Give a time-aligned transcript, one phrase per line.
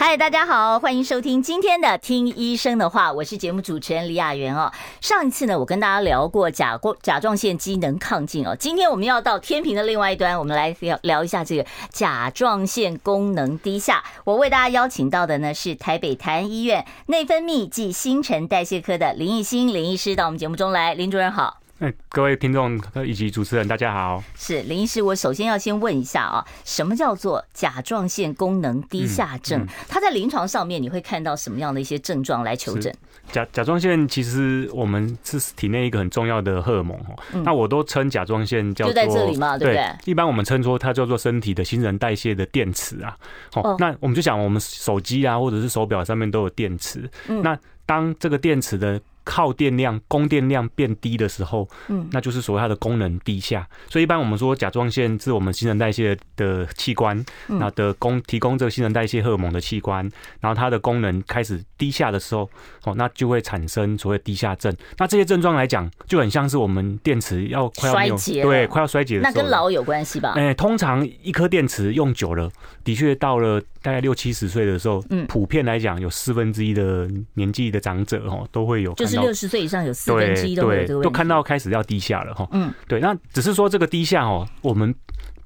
[0.00, 4.70] 嗨，大家好，欢迎收听今天的《听医生的话》，我是节目主持人李雅媛哦。
[5.00, 14.04] 上一次呢，我跟大家聊过甲过甲状腺机能亢进哦，今天我们要到天平的另外一端，我们来聊聊一下这个甲状腺功能低下。
[14.22, 21.58] 我为大家邀请到的呢是台北台安医院内分泌暨新陈代谢科的林奕欣林医师到我们节目中来，林主任好。
[21.80, 24.20] 哎，各位听众以及主持人，大家好。
[24.34, 29.64] 是林医师，我首先要先问一下啊，什么叫做甲状腺功能低下症？
[29.88, 32.92] 它在临床上面你会看到什么样的一些症状来求诊？
[33.30, 37.42] 甲甲状腺其实我们是体内一个很重要的荷尔蒙哦。
[37.44, 39.86] 那我都称甲状腺叫做就在这里嘛，对不对？
[40.04, 43.16] 一般我们称说它叫做身体的新陈代谢的电池啊。
[43.54, 47.08] 哦，那我们就想，我们手机啊，或者是手表上面都有电池。
[47.28, 53.68] 那当这个电池的耗电量、供电量变低的时候，嗯，那就是所谓它的功能低下。
[53.88, 60.08] 所以一般我们说甲状腺是我们新陈代谢的器官，那的供提供这个新陈代谢荷尔蒙的器官，
[60.40, 62.48] 然后它的功能开始低下的时候，
[62.84, 64.74] 哦，那就会产生所谓低下症。
[64.96, 69.32] 那这些症状来讲，就很像是我们电池要快要衰竭，对，快要衰竭的时候。
[69.34, 70.32] 那跟老有关系吧？
[70.36, 72.50] 哎，通常一颗电池用久了，
[72.84, 79.24] 的确到了大概六七十岁的时候，嗯，普遍来讲，有四分之一的年纪的长者哦，都会有看到。
[79.24, 82.48] 六十岁以上有四分之一都有这个问题，都看到开始要低下了哈。
[82.52, 84.94] 嗯，对，那只是说这个低下哦，我们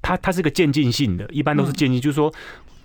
[0.01, 2.33] 它它是个渐进性的，一般都是渐进，就是说。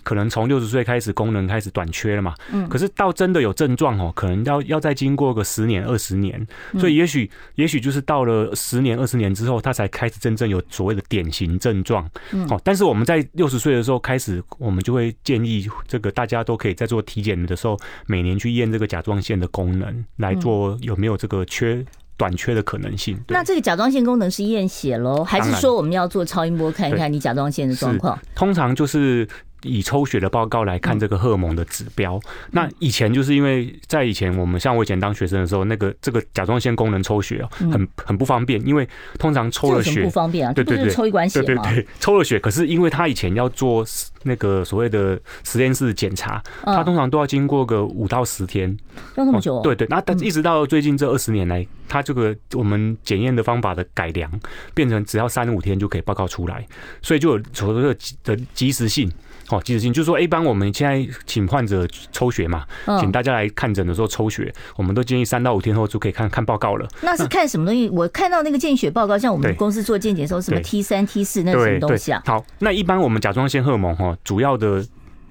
[0.09, 6.47] 可能从六十岁开始功能开始短缺了嘛，嗯，可是到真的有症状哦，可能要要再经过个十年二十年，
[6.79, 21.85] 所以也许也许就是到了十年二十年之后，他才开始真正有所谓的典型症状，嗯，哦，但是我们在六十岁的时候开始，我们就会建议这个大家都可以在做体检的时候，每年去验这个甲状腺的功能，来做有没有这个缺
[22.17, 23.21] 短缺的可能性。
[23.29, 28.19] 那这个甲状腺功能是验血喽，还是说我们要做超音波看一看你甲状腺的状况？
[28.35, 29.29] 通常就是。
[29.63, 32.21] 以抽血的报告来看这个荷尔蒙的指标，
[32.53, 38.89] 那以前就是因为在以前我们像我以前当学生的时候，那个这个甲状腺功能抽血哦，很很不方便，因为
[39.19, 43.85] 通常抽了血不方便啊，对对对，抽一管血对对对， 抽了血，可是因为他以前要做
[44.23, 48.77] 那个所谓的实验室检查，他通常都要经过个五到十天，
[49.17, 49.61] 要那么久？
[49.63, 54.31] 对对，那但一直到最近这二十年来，他这个我们检验的方法的改良，
[54.75, 56.67] 变成只要三五天就可以报告出来，
[57.03, 59.11] 所以就有所谓的的及时性。
[59.51, 62.65] 哦，及时性就是说，一般我们现在请患者抽血嘛，
[63.01, 66.87] 请大家来看诊的时候抽血，我们都建议三到五天后就可以看看报告了。
[67.01, 67.89] 那是看什么东西？
[67.93, 72.23] 我看到那个健血报告，像我们公司做健检的时候，什么 T 三、T 四，那是什么东西啊？
[72.27, 74.85] 好，那一般我们甲状腺荷尔蒙哈，主要的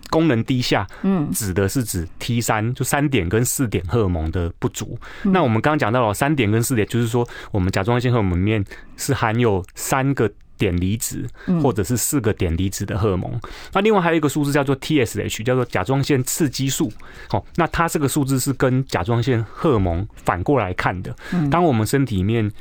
[0.09, 4.97] 功能低下，嗯，指的是指 T 三，就三点跟四点荷尔蒙的不足。
[5.23, 10.31] 那我们刚刚讲到了三点跟四点，就是说我们甲状腺荷尔蒙里面是含有三个。
[10.57, 11.25] 碘离子，
[11.61, 13.39] 或者是四个碘离子的荷尔蒙。
[13.73, 16.91] 那另外还有一个数字叫做 TSH，叫做甲状腺刺激素。
[17.29, 21.15] 好，那它这个数字是跟甲状腺荷尔蒙反过来看的。
[21.49, 22.51] 当我们身体里面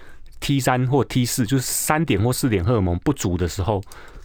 [0.41, 3.83] T 三或 T 四，就是三点或四点荷尔蒙不足的时候，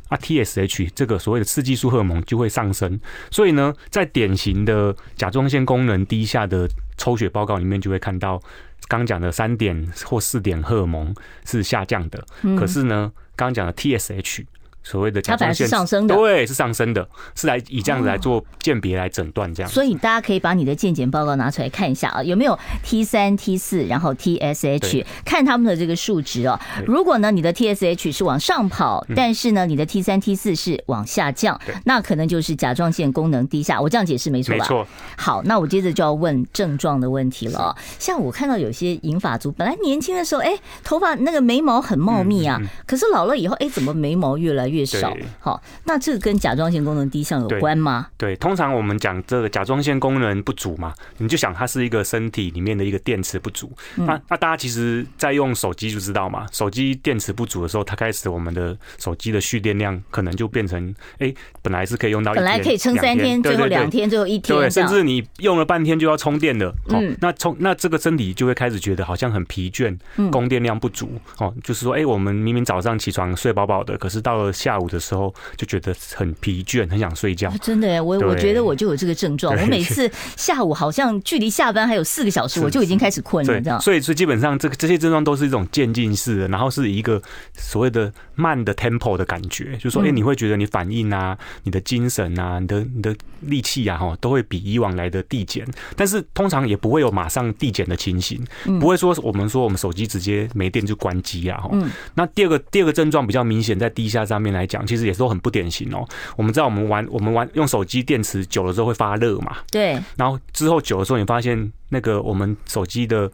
[0.09, 2.99] 啊 TSH 这个所谓的刺激素荷尔蒙就会上升。
[3.29, 8.41] 所以呢，在典型的甲状腺功能低下的抽血报告里面，就会看到
[8.89, 11.15] 刚讲的三点或四点荷尔蒙
[11.45, 12.23] 是下降的。
[12.57, 14.45] 可是呢，刚讲的 TSH。
[14.83, 19.71] 所谓的甲状腺上升的，对，是上升的，是来以这样子来做鉴别来诊断这样。
[19.71, 26.59] 所以大家可以把你的健检报告拿出来看一下啊，有没有 T 三、T 四，然后 TSH，看他们的这个数值哦。
[26.85, 33.79] 如果呢你的 TSH 是往上跑，但是呢你的 T 三、T 四是往下降，那可能就是甲状腺功能低下。
[33.79, 34.63] 我这样解释没错吧？
[34.63, 34.87] 没错。
[35.15, 37.75] 好，那我接着就要问症状的问题了。
[37.99, 48.07] 像我看到有些银发族，本来年轻的时候，哎，头发那个眉毛很茂密啊，可是老了以后，哎，怎么眉毛越来越越少好，那这个跟甲状腺功能低下有关吗？
[48.17, 53.71] 对，对，通常我们讲这个甲状腺功能不足嘛，你就想它是一个身体里面的一个电池不足。
[53.97, 60.89] 嗯、那那大家其实，在用手机就知道嘛，手机电池不足的时候，它开始我们的手机的蓄电量可能就变成，
[61.19, 66.73] 哎、欸，本来是可以用到一天，本来可以撑三天，最后两天，最后一天，对，甚至你用了半天就要充电了。
[66.89, 69.97] 嗯，那充那这个身体就会开始觉得好像很疲倦，
[70.31, 71.11] 供电量不足。
[71.37, 77.51] 哦，就是说，哎，我们明明早上起床睡饱饱的，可是到了下午的时候就觉得很疲倦，很想睡觉。
[77.61, 79.55] 真的耶，我我觉得我就有这个症状。
[79.59, 83.79] 我每次 下午好像距离下班还有四个小时，我就已经开始困了，你知道。
[83.79, 87.19] 所以，所以基本上这个这些症状都是一种渐进式的，然后是一个
[87.57, 95.65] 所谓的慢的 tempo 的感觉，就是说，哎，你会觉得你反应啊，你的精神啊，你的你的力气啊，哈，都会比以往来的递减。
[95.95, 98.45] 但是通常也不会有马上递减的情形，
[98.79, 101.71] 不会说我们说我们手机直接没电就关机啊，哈。
[102.15, 106.07] 那第二个第二个症状比较明显，在低下上面来讲，其实也是都很不典型哦。
[106.35, 109.97] 我们知道我们玩我们玩用手机电池久了之后会发热嘛，对。
[110.17, 113.31] 然后之后久的时候，你发现那个我们手机的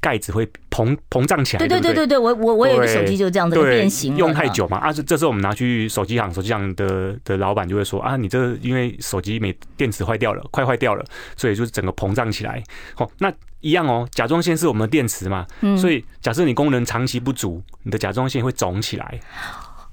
[0.00, 1.58] 盖子会膨膨胀起来。
[1.58, 11.04] 对对对对对，我我我有一个手机就这样子变形，用太久嘛啊，这这时候我们拿去手机行，手机行的的老板就会说啊，你这因为手机没电池坏掉了，快坏掉了，
[11.36, 12.62] 所以就是整个膨胀起来。
[12.94, 13.30] 好，那
[13.60, 19.20] 一样哦，甲状腺是我们的电池嘛，嗯所以假设你功能长期不足，你的甲状腺会肿起来。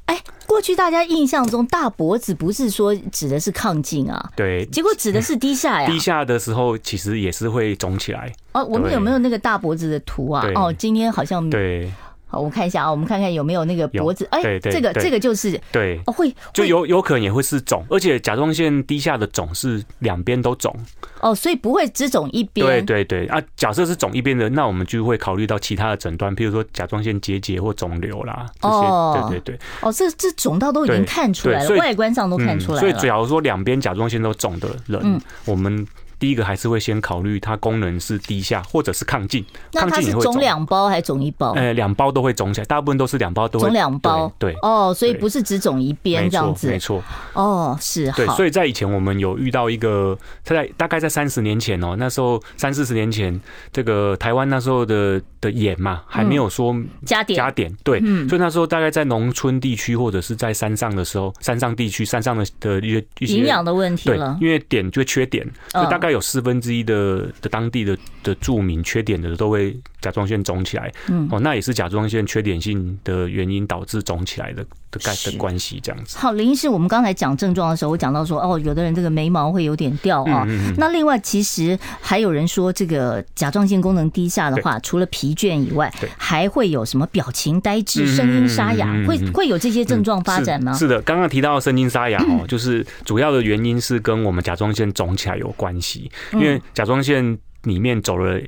[0.06, 4.32] 哎，过去大家印象中大脖子不是说指的是亢进啊？
[4.36, 5.88] 对，结果指的是低下呀。
[5.88, 8.34] 低下的时候其实也是会肿起来。
[8.54, 10.44] 哦，我们有没有那个大脖子的图啊？
[10.56, 11.92] 哦，今天好像对。
[12.30, 20.76] 好，我看一下啊，我们看看有没有那个脖子，哎，这个这个就是对，哦会就有有可能也会是肿，而且甲状腺低下的肿是两边都肿。
[21.22, 22.68] 哦，所以不会只肿一边。
[22.68, 28.76] 对对对啊，假设是肿一边的，那我们就会考虑到其他的诊断，譬如说甲状腺结节或肿瘤啦这些。
[28.76, 29.60] 哦，对对对。
[29.82, 32.80] 哦，这这肿到都已经看出来了，外观上都看出来了。
[32.82, 35.88] 所以，假如说两边甲状腺都肿的人，我们。
[36.20, 41.52] 第一个还是会先考虑它功能是低下或者是亢进，那它是肿两包还是肿一包？
[41.52, 44.32] 呃，两包都会肿起来，大部分都是两包都会肿两包。
[44.38, 47.04] 对哦，所以不是只肿一边这样子，没错。
[47.34, 48.12] 哦，是。
[48.14, 53.40] 对，所以在以前我们有遇到一个，他在大概在三十年前哦，那时候三四十年前，
[53.72, 56.76] 这个台湾那时候的的盐嘛，还没有说
[57.06, 57.38] 加点。
[57.38, 62.80] 加点，对，所以那时候大概在农村地区或者是在山上的时候，山上地区山上的的
[63.20, 76.18] 一些营养的问题了，因为碘就缺碘，所以大概有四分之一的的当地的的住民缺点的都会甲状腺肿起来，嗯，哦，那也是甲状腺缺点性的原因导致肿起来的的概的关系这样子。
[76.18, 80.46] 好，林医师，我们刚才讲症状的时候，我讲到说，哦，有的人这个眉毛会有点掉啊。
[80.78, 90.74] 那另外，其实还有人说，这个甲状腺功能低下的话，除了疲倦以外，还会有什么表情呆滞、声音沙哑，会会有这些症状发展吗？
[90.74, 97.38] 是的，刚刚提到声音沙哑哦，就是主要的原因是跟我们甲状腺肿起来有关系，因为甲状腺。
[97.68, 98.40] 里面走了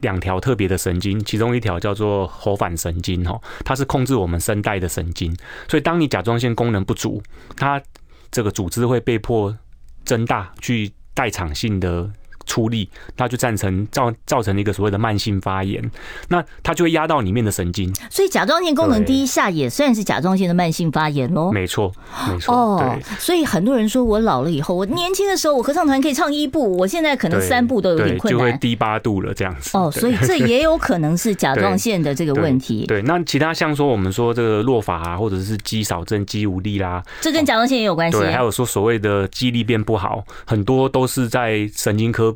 [0.00, 5.34] 两条特别的神经，其中一条叫做喉返神经，哈，它是控制我们声带的神经。
[5.68, 7.22] 所以，当你甲状腺功能不足，
[7.56, 7.82] 它
[8.30, 9.56] 这个组织会被迫
[10.04, 12.10] 增大，去代偿性的。
[12.46, 15.82] 出力，它就造成造造成一个所谓的慢性发炎，
[16.28, 21.50] 那它就会压到里面的神经，所以甲状腺功能低下也算是甲状腺的慢性发炎喽。
[21.52, 21.92] 没错，
[22.30, 22.54] 没错。
[22.54, 29.76] 哦，所以很多人说我老了以后，我年轻的时候我合唱团可以唱一部，我现在可能三部都有点困难，就会低八度了这样子。
[29.76, 32.86] 哦，所以这也有可能是甲状腺的这个 问题。
[32.86, 38.18] 对，那其他像说我们说这个落法啊，或者是肌少症、肌无力啦，这跟甲状腺也有关系。
[38.18, 42.35] 对，还有说所谓的记忆力变不好，很多都是在神经科。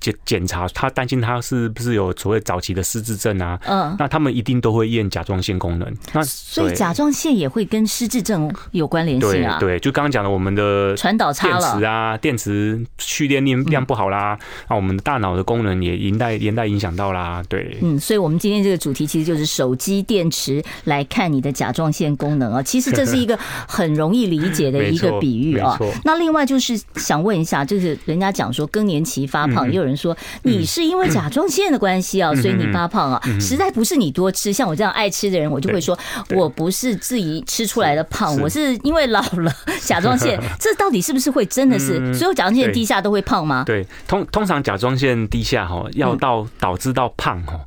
[0.00, 3.58] 检检查，他担心他是不是有所谓早期的失智症啊？
[3.66, 5.92] 嗯，那他们一定都会验甲状腺功能。
[6.12, 9.58] 那所以甲状腺也会跟失智症有关联性啊？
[9.58, 17.42] 对，就刚刚讲的我们的传导差了，电池啊，电池蓄电量量不好啦，那我们的大脑的功能也连带连带影响到啦。
[17.48, 22.62] 对，嗯，所以我们今天这个主题其实就是手机电池来看你的甲状腺功能啊。
[22.62, 23.36] 其实这是一个
[23.66, 25.76] 很容易理解的一个 比喻啊。
[26.04, 29.87] 那另外就是想问一下，就是人家讲说更年期发胖，也有人。
[29.96, 34.52] 说你是因为甲状腺的关系啊，所以你发胖啊，实在不是你多吃。
[34.52, 35.98] 像我这样爱吃的人，我就会说，
[36.30, 40.40] 我不是自己吃出来的胖，我是因为老了甲状腺。
[40.58, 43.64] 这到底是不是会真的是所有甲状腺低下都会胖吗？
[43.66, 47.60] 对，通通常甲状腺低下哈，要到导致到胖哈，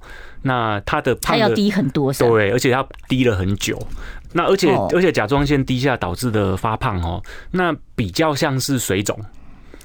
[0.44, 3.78] 那它的胖它要低很多，对，而且它低了很久。
[4.34, 9.20] 那而且而且甲状腺低下导致的发胖哦，那比较像是水肿。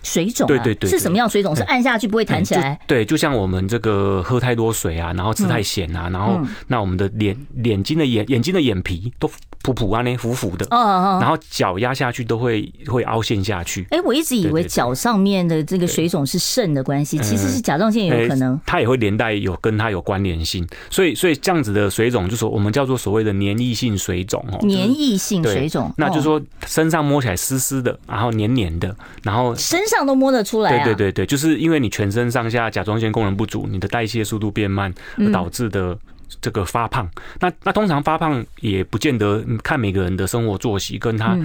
[0.07, 1.55] 水肿、啊、对对对，是什么样水肿？
[1.55, 2.79] 是按下去不会弹起来？
[2.87, 9.31] 对，就像我们这个喝太多水啊，然后吃太咸啊，然后那我们的脸眼睛的眼眼睛的眼皮都。
[9.63, 13.85] 普普啊，那浮浮的，哦哦，然后脚压下去都会会凹陷下去。
[13.91, 18.61] 哎，我一直以为脚上面的这个水肿是肾的关系，其实是甲状腺也有可能。
[18.65, 24.59] 它也会连带有跟它有关联性，所以所以这样子的水肿，就是我们叫做所谓的黏液性水肿哦。
[24.63, 28.95] 黏液性水肿，那就是说身上摸起来湿湿的，然后黏黏的，
[29.25, 30.71] 然后身上都摸得出来。
[30.71, 35.97] 对对对对，就是因为你全身上下甲状腺功能不足，你的代谢速度变慢而导致的。
[36.41, 37.09] 这个发胖。
[37.41, 41.39] 那那通常发胖也不见得看每个人的生活作息跟他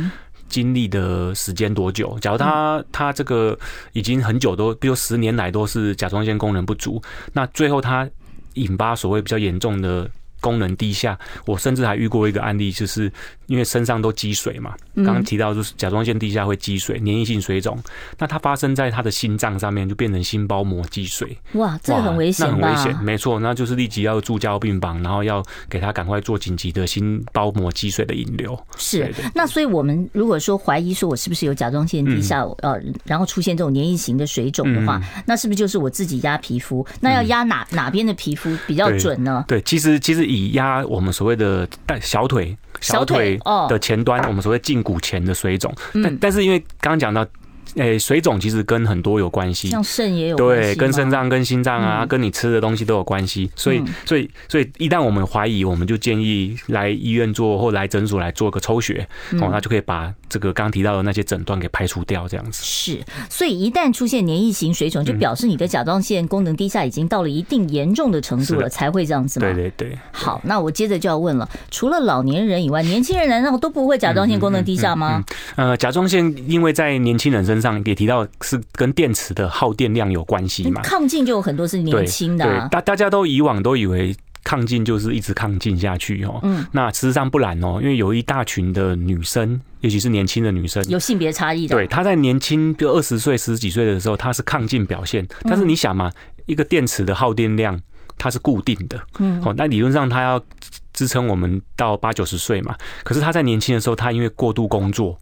[0.49, 2.17] 经历的时间多久。
[2.19, 3.57] 假如他他这个
[3.93, 8.09] 已经很久都，比如十年来都是甲状腺功能不足，那最后他
[8.55, 10.09] 引发所谓比较严重的。
[10.41, 11.15] 功能低下，
[11.45, 13.11] 我甚至还遇过一个案例，就是
[13.51, 14.73] 因为身上都积水嘛。
[14.95, 17.77] 刚刚提到就是甲状腺低下会积水，粘液性水肿。
[18.17, 21.37] 那它发生在他的心脏上面，就变成心包膜积水。
[21.53, 28.57] 哇，这个很危险，那很危险，没错，那就是立即要住加护病房，然后要给他赶快做紧急的心包膜积水的引流。
[28.77, 36.87] 是，那所以我们如果说怀疑说我是不是有甲状腺低下，呃，然后出现这种粘液型的水肿的话，那是不是就是我自己压皮肤？
[37.01, 39.43] 那要压哪哪边的皮肤比较准呢？
[39.47, 40.21] 对，其实其实。
[40.31, 45.73] 以压我们所谓的大小腿小腿的前端，我们所谓胫骨前的水肿，
[46.03, 47.25] 但但是因为刚刚讲到。
[47.75, 53.49] 诶，水肿其实跟很多有关系，像肾也有对，跟肾脏、跟心脏啊，跟你吃的东西都有关系。
[53.55, 59.07] 所以，所以，所以一旦我们怀疑，我们就建议来医院做或来诊所来做个抽血，
[59.39, 62.61] 哦，那就可以把这个刚提到的那些诊断给排除掉，这样子。
[62.63, 62.99] 是，
[63.29, 69.45] 所以一旦出现粘液型水肿，就表示你的甲状腺功能低下已经到了一定严重的程度了，才会这样子吗？
[69.45, 69.97] 对对对。
[70.11, 75.23] 好，那我接着就要问了，除了老年人以外，年轻人难道都不会甲状腺功能低下吗？
[75.55, 80.81] 呃，甲状腺因为在年轻人身上也提到是跟电池的耗电量有关系嘛？
[80.81, 86.39] 抗进就有很多是年轻的，啊，大大家都以往都以为抗进就是一直抗进下去哦。
[86.43, 91.75] 嗯，那事实上不然哦，因为有一大群的女生，尤其是年轻的女生，有性别差异的。
[91.75, 95.27] 对，她在年轻比如二十岁、十几岁的时候，她是抗进表现。
[95.43, 96.11] 但是你想嘛，
[96.47, 97.79] 一个电池的耗电量
[98.17, 100.43] 它是固定的，嗯，哦，那理论上它要
[100.91, 102.75] 支撑我们到八九十岁嘛。
[103.03, 105.17] 可是她在年轻的时候，她因为过度工作。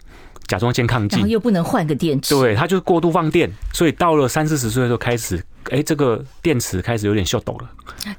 [0.50, 5.42] 甲状腺亢进，然后又不能换个电池，对，它就是过度放电，所以到了三四十岁的时候开始。
[5.66, 7.70] 哎、欸，这个电池开始有点秀抖了，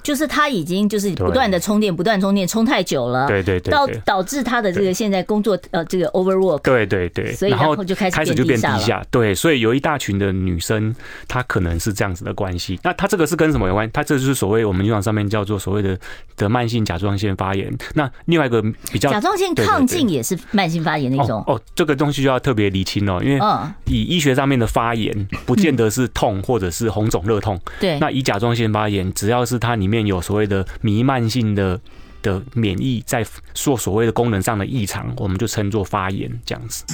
[0.02, 10.94] 就是它已经就是不断的充电，不断充电，充太久了，对对对，导导致它的这个现在工作呃这个 overwork，对对对，所以然后就开始开始就变低下，对，所以有一大群的女生，
[11.26, 12.78] 她可能是这样子的关系。
[12.82, 13.90] 那她这个是跟什么有关？
[13.90, 15.98] 她这就是所谓我们临床上面叫做所谓的
[16.36, 17.76] 的慢性甲状腺发炎。
[17.94, 21.42] 那另外一个比较，甲状腺亢进也是慢性发炎的一种。
[21.46, 23.40] 哦，哦，这个东西就要特别厘清哦，因为
[23.86, 28.10] 以医学上面的发炎，不见得是痛或者是红肿 热痛，对，那。
[28.10, 31.80] 以甲状腺发炎，只要是它里面有所谓的弥漫性的
[32.22, 36.84] 的免疫在做所谓的功能上的异常，我们就称作发炎这样子。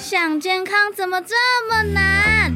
[0.00, 1.34] 想健康怎么这
[1.68, 2.54] 么难？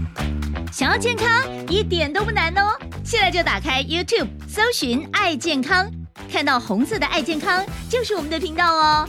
[0.72, 1.28] 想要健康
[1.68, 2.78] 一点都不难哦！
[3.04, 5.90] 现在就打开 YouTube 搜寻“爱健康”，
[6.32, 9.08] 看到红色的“爱健康”就是我们的频道哦。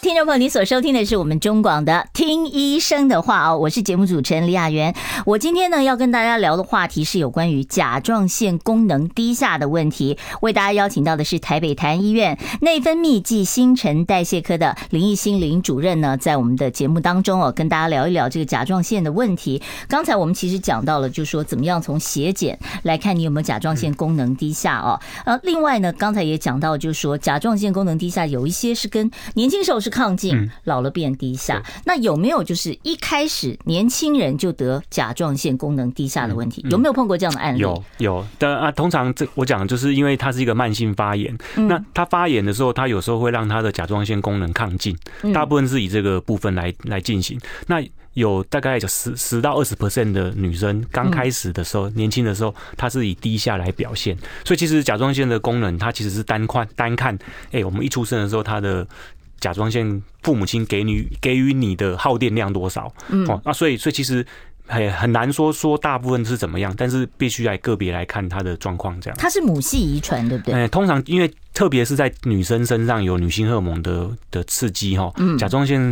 [0.00, 4.94] 听众朋友，你所收听的是我们中广的《听医生的话》哦，我是节目主持人李雅媛。
[5.24, 10.16] 我今天呢要跟大家聊的话题是有关于甲状腺功能低下的问题。
[10.42, 19.60] 为大家邀请到的是台北台医院内分泌暨新陈代谢科的林奕欣林主任呢，在我们的节目当中哦，跟大家聊一聊这个甲状腺的问题。
[19.88, 25.00] 刚才我们其实讲到了，就说怎么样从血检来看你有没有甲状腺功能低下哦。
[25.24, 29.96] 呃，另外呢，刚才也讲到，就是说甲状腺功能低下有一些是跟年轻时候是。
[29.96, 36.62] 亢进老了变低下，那有没有就是一开始年轻人就得甲状腺功能低下的问题？
[36.68, 37.60] 有没有碰过这样的案例？
[37.60, 44.94] 有有的啊，通常这我讲就是因为它是一个慢性发炎，那它发炎的时候，它有时候会让它的甲状腺功能亢进，
[45.32, 47.40] 大部分是以这个部分来来进行。
[47.66, 54.16] 那有大概有十十到二十 percent 的女生刚开始的时候，年轻的时候，她是以低下来表现。
[54.42, 57.18] 所以其实甲状腺的功能，它其实是单看单看，
[57.52, 58.86] 哎，我们一出生的时候，它的
[59.40, 62.92] 甲状腺父母亲给你给予你的耗电量多少？
[63.08, 64.26] 嗯，哦，那所以所以其实
[64.66, 69.16] 很很难说说大部分是怎么样，但是必须来个别来看他的状况这样。
[69.18, 70.54] 它是母系遗传，对不对？
[70.54, 71.32] 哎，通常因为。
[71.56, 75.90] 特别是在女生身上有女性荷尔蒙的的刺激哈，甲状腺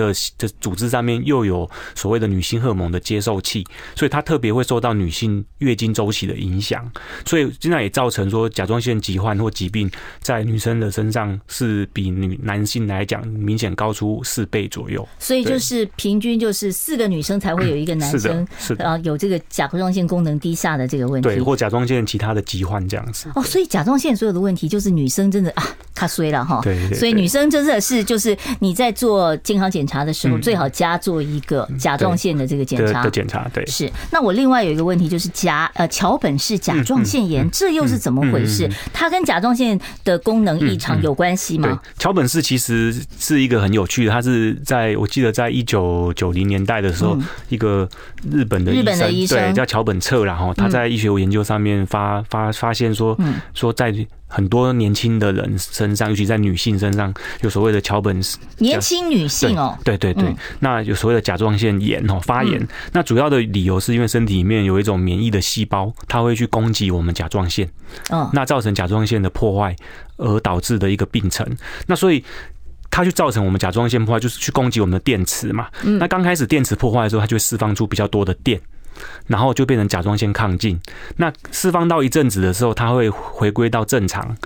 [0.00, 3.62] 的的组织上面又有所谓的女性荷尔蒙的接受器，
[3.94, 6.90] 所以它特别会受到女性月经周期的影响，
[7.26, 9.90] 所以经常也造成说甲状腺疾患或疾病
[10.20, 15.06] 在女生的身上是比女男性来讲明显高出四倍左右。
[15.18, 23.30] 所以就是平均就是四个女生才会有一个男生是的啊有这个甲状腺功能低下的这个问题，对，或甲状腺其他的疾患这样子。
[23.34, 25.10] 哦，所以甲状腺所有的问题就是女。
[25.10, 26.60] 生真的啊，卡衰了哈。
[26.62, 26.96] 对对对。
[26.96, 33.02] 所以女生真的是就是你在做健康检查的时候，最好加做一个甲状腺的这个检查。
[33.02, 33.64] 的检查对。
[33.66, 33.90] 是。
[34.10, 38.70] 那我另外有一个问题就是甲呃桥本氏甲状腺炎，这又是怎么回事？
[38.92, 41.80] 它跟甲状腺的功能异常有关系吗？
[41.98, 47.18] 桥本氏其实是一个很有趣的，它是在我记得在一九九零年代的时候，
[47.48, 47.88] 一个
[48.30, 53.18] 日本的日本的医生对叫桥本彻，然后他在医学研究上面发发发现说，
[53.54, 53.94] 说在
[54.30, 67.68] 很多年轻的人身上，尤其在女性身上，有所谓的桥本氏年轻女性哦，对对对，那有所谓的甲状腺炎哦发炎，那主要的理由是因为身体里面有一种免疫的细胞，它会去攻击我们甲状腺，
[68.10, 69.76] 嗯，那造成甲状腺的破坏
[70.16, 71.46] 而导致的一个病程，
[71.86, 72.24] 那所以。
[72.92, 75.68] 它就造成我们甲状腺破坏，就是去攻击我们的电池嘛。
[75.80, 78.60] 那刚开始电池破坏的时候，它就会释放出比较多的电，
[79.26, 80.80] 然后就变成甲状腺亢进。
[81.16, 84.36] 那释放到一阵子的时候，它会回归到正常，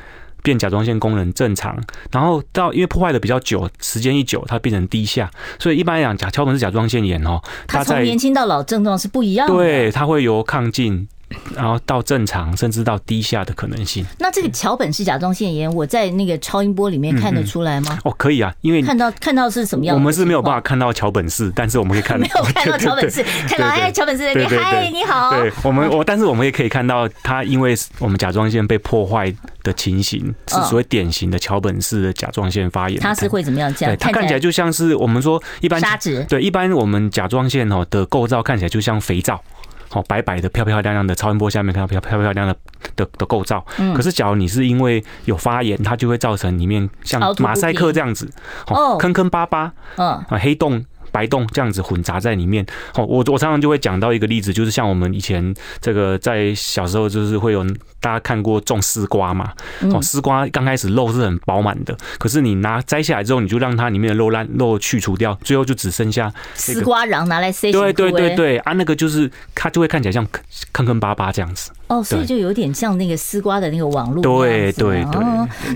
[0.43, 1.79] 变甲状腺功能正常。
[2.11, 5.31] 然后到因为破坏的比较久，时间一久，它变成低下。
[5.59, 9.55] 所以一般来讲，甲桥本氏甲状腺炎哦，它从年轻到老症状是不一样的。
[9.55, 11.09] 对，它会由亢进。
[11.55, 14.05] 然后到正常，甚至到低下的可能性。
[14.19, 17.99] 那这个桥本氏甲状腺炎，我在那个超音波里面看得出来吗？
[18.05, 19.95] 哦，可以啊，因为看到看到是什么样？
[19.95, 25.31] 我们是没有办法看到桥本氏，但是我们可以看到没有看到 桥本氏，看到哎，桥本氏那边，嗨，你好。
[25.31, 33.01] 对，我们我，但是我们也可以看到，他因为我们甲状腺被破坏的情形，是所谓典型的桥本氏的甲状腺发炎。
[33.01, 33.75] 它是会怎么样？
[33.75, 36.25] 这样它看起来就像是我们说一般砂质。
[36.29, 39.41] 对，一般我们甲状腺哦的构造看起来就像肥皂。
[39.95, 42.55] 哦，白白的、漂漂亮亮的，超音波下面看到漂漂漂亮的
[42.97, 43.65] 的的构造。
[43.95, 48.31] 可是，假如你是因为有发炎，它就会造成里面像马赛克这样子，
[48.67, 50.85] 哦，坑坑巴巴，嗯，啊，黑洞。
[51.15, 52.67] 白洞这样子混杂在里面，
[52.97, 57.65] 哦，我我常常就会讲到一个例子，就是像我们以前这个在小时候，就是会有
[58.01, 59.53] 大家看过种丝瓜嘛，
[59.93, 67.71] 哦，丝瓜刚开始肉是很饱满的，可是你拿摘下来之后，你就让它里面的肉烂肉去除掉，最后就只剩下丝瓜瓤拿来塞。
[67.71, 70.27] 对对对对啊，那个就是它就会看起来像
[70.73, 71.71] 坑坑巴巴这样子。
[71.87, 74.23] 哦，所以就有点像那个丝瓜的那个网络。
[74.23, 75.23] 对对对。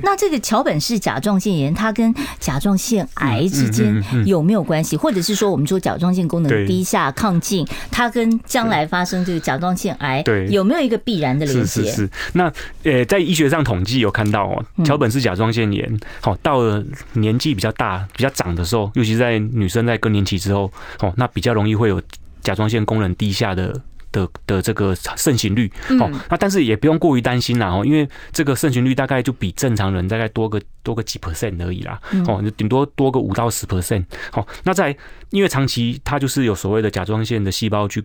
[0.03, 4.97] 那这个桥本氏甲状腺炎，它跟甲状腺癌之间有没有关系？
[4.97, 11.65] 或者是说，我们说甲状腺功能低下、亢进，它跟将来发生这个甲状腺癌，有没有一个必然的连接？
[11.65, 12.11] 是是是。
[12.33, 12.51] 那
[12.85, 22.01] 呃，在医学上统计有看到哦，桥本氏甲状腺炎，好，到了年纪比较大、比较长的时候，尤其在女生在更年期之后，哦，那比较容易会有
[22.41, 23.79] 甲状腺功能低下的。
[24.13, 34.47] 的的这个盛行率哦，那但是也不用过于担心啦哦，因为这个盛行率大概就比正常人大概多个多个几 percent 而已啦哦，就顶多多个五到十 percent 哦。
[34.65, 34.97] 那在
[35.31, 38.03] 因为长期它就是有所谓的甲状腺的细胞去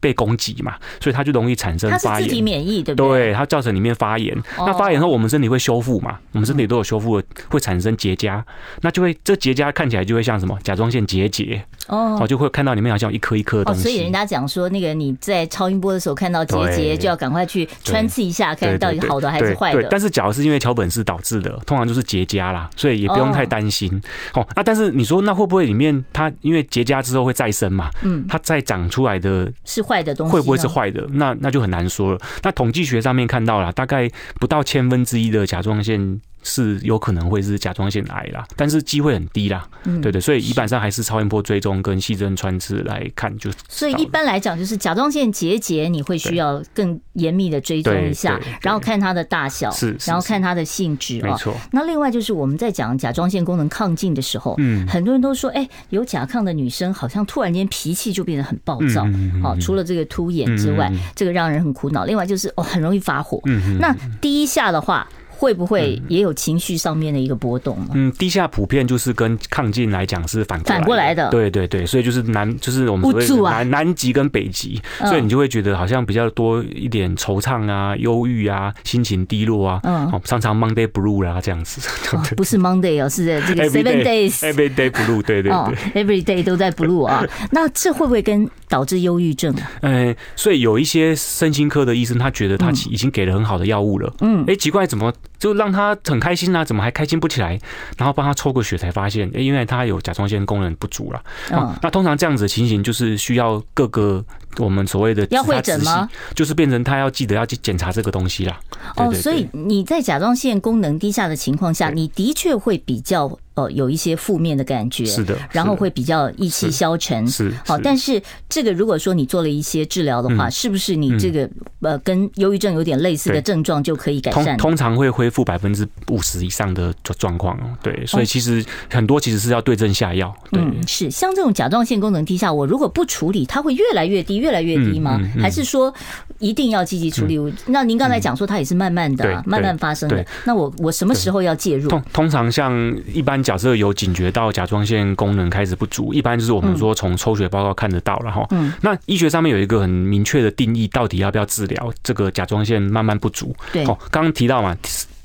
[0.00, 2.02] 被攻击嘛，所以它就容易产生发炎。
[2.02, 3.26] 它是自己免疫对不对？
[3.26, 4.36] 对，它造成里面发炎。
[4.58, 6.18] 那发炎后，我们身体会修复嘛？
[6.32, 8.42] 我们身体都有修复，会产生结痂，
[8.80, 10.56] 那就会这结痂看起来就会像什么？
[10.62, 13.82] 甲状腺结节哦，就会看到里面好像有一颗一颗的东西。
[13.82, 19.82] 所以人家讲说，那个你在超音波的时候看到结节，就要赶快去穿刺一下，看到底好的还是坏的。
[19.90, 24.00] 但是假如是因为桥本氏导致的，通常就是结痂啦，所以也不用太担心。
[24.34, 27.90] 哦，那但是你说那会不会里面它因为结痂之后会再生嘛？
[28.02, 29.51] 嗯，它再长出来的。
[29.64, 31.06] 是坏的东西，会不会是坏的？
[31.12, 32.20] 那那就很难说了。
[32.42, 34.10] 那统计学上面看到了，大概
[34.40, 36.20] 不到千分之一的甲状腺。
[36.42, 39.68] 是有可能会是甲状腺癌啦，但是机会很低啦。
[39.84, 43.50] 嗯，对对，所以一般上还是超音波追踪跟细针穿刺来看就。
[43.68, 51.20] 所以一般来讲，就是甲状腺结节，你会需要更严密的追踪一下，然后看它的大小，是，然后看它的性质。
[51.22, 51.54] 没错。
[51.70, 59.06] 那另外就是我们在讲甲状腺功能亢进的时候，嗯，很多人都说，哎，有甲亢的女生好像突然间脾气就变得很暴躁。
[59.42, 62.04] 好，除了这个凸眼之外，这个让人很苦恼。
[62.04, 63.40] 另外就是哦，很容易发火。
[63.44, 65.08] 嗯，那第一下的话。
[65.42, 67.88] 会不会也有情绪上面的一个波动呢？
[67.94, 70.60] 嗯，低下普遍就是跟亢进来讲是反。
[70.60, 71.28] 反过来的。
[71.30, 81.80] 对对对，所以就是南，就是我们所谓的南南极跟北极，所以你就会觉得好像比较多一点惆怅啊、忧郁啊、心情低落啊，嗯，常常 Monday Blue 啦这样子。
[82.36, 87.26] 不是 Monday 哦，是这个 Seven Days，Every Day Blue，对对对，Every Day 都在 Blue 啊。
[87.50, 89.52] 那这会不会跟导致忧郁症？
[89.80, 94.14] 嗯，所以有一些身心科的医生，他觉得他已经给了很好的药物了。
[94.20, 95.12] 嗯，哎，奇怪，怎么？
[95.42, 97.58] 就让他很开心啊，怎么还开心不起来？
[97.98, 101.20] 然后帮他抽个血，才发现，哎，因为他有甲状腺功能不足了。
[101.50, 104.24] 嗯，那通常这样子的情形，就是需要各个
[104.58, 106.08] 我们所谓的要会诊吗？
[106.36, 108.60] 就是变成他要记得要去检查这个东西啦。
[108.94, 113.36] 哦，所以你在甲状腺功能低下的情况下，你的确会比较。
[113.54, 117.76] 呃，有一些负面的感觉，是的，然后会比较意气消沉，是好。
[117.76, 121.48] 但是这个如果说你做了一些治疗的话，是不是你这个
[121.80, 124.56] 呃跟忧郁症有点类似的症状就可以改善？
[124.56, 127.64] 通通常会恢复百分之五十以上的状况哦。
[127.82, 130.34] 对，所以其实很多其实是要对症下药。
[130.50, 135.20] 对，嗯，是像这种甲状腺功能低下，我如果不处理，它会越来越低，越来越低吗？
[135.38, 135.92] 还是说
[136.38, 137.38] 一定要积极处理？
[137.66, 140.24] 那您刚才讲说它也是慢慢的、慢慢发生的。
[140.46, 141.90] 那我我什么时候要介入？
[141.90, 142.72] 通通常像
[143.12, 148.46] 一般假设有警觉到甲状腺功能开始不足，一般就是我们说从抽血报告看得到了哈。
[148.50, 148.72] 嗯。
[148.80, 153.54] 那医学上面有一个很明确的定义，到底要不要治疗这个甲状腺慢慢不足？
[153.72, 153.84] 对。
[153.84, 154.76] 哦，刚刚提到嘛。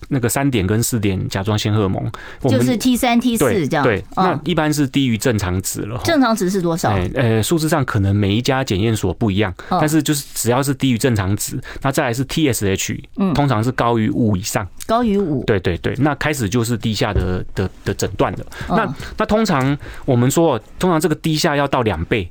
[0.10, 2.10] 那个三点跟四点甲状腺荷尔蒙，
[2.44, 3.84] 就是 T 三 T 四这样。
[3.84, 6.00] 对，那一般是低于正常值了。
[6.04, 6.92] 正常值是多少？
[7.16, 14.68] 呃，数字上可能每一家检验所不一样，但是就是只要是低于正常值，那再来是 TSH，嗯，通常是高于五以上。
[14.86, 15.44] 高于五。
[15.46, 18.40] 对对对，那开始就是低下的的的诊断了。
[18.70, 22.30] 那那通常我们说，通常这个低下要到两倍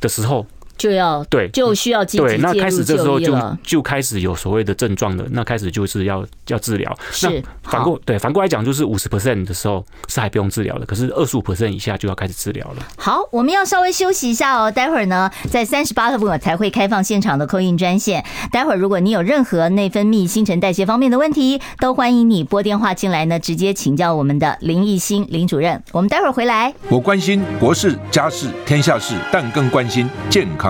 [0.00, 0.46] 的时候。
[0.80, 6.96] 就要对，就需要积极那开始这时候就就开始有所谓的症状了，那开始就是要要治疗。
[7.12, 12.76] 是反过对反过来讲，就是五十 percent 的时候是还不用治疗的，可是二十五 percent 以下就要开始治疗了。
[12.96, 18.24] 好，我们要稍微休息一下哦，待会儿呢，在三十八分才会开放现场的 call in 专线。
[18.50, 25.82] 待会儿如果你有任何内分泌、新陈代谢方面的问题，都欢迎你拨电话进来呢，直接请教我们的林奕欣林主任。
[25.92, 26.72] 我们待会儿回来。
[26.88, 30.69] 我关心国事、家事、天下事，但更关心健康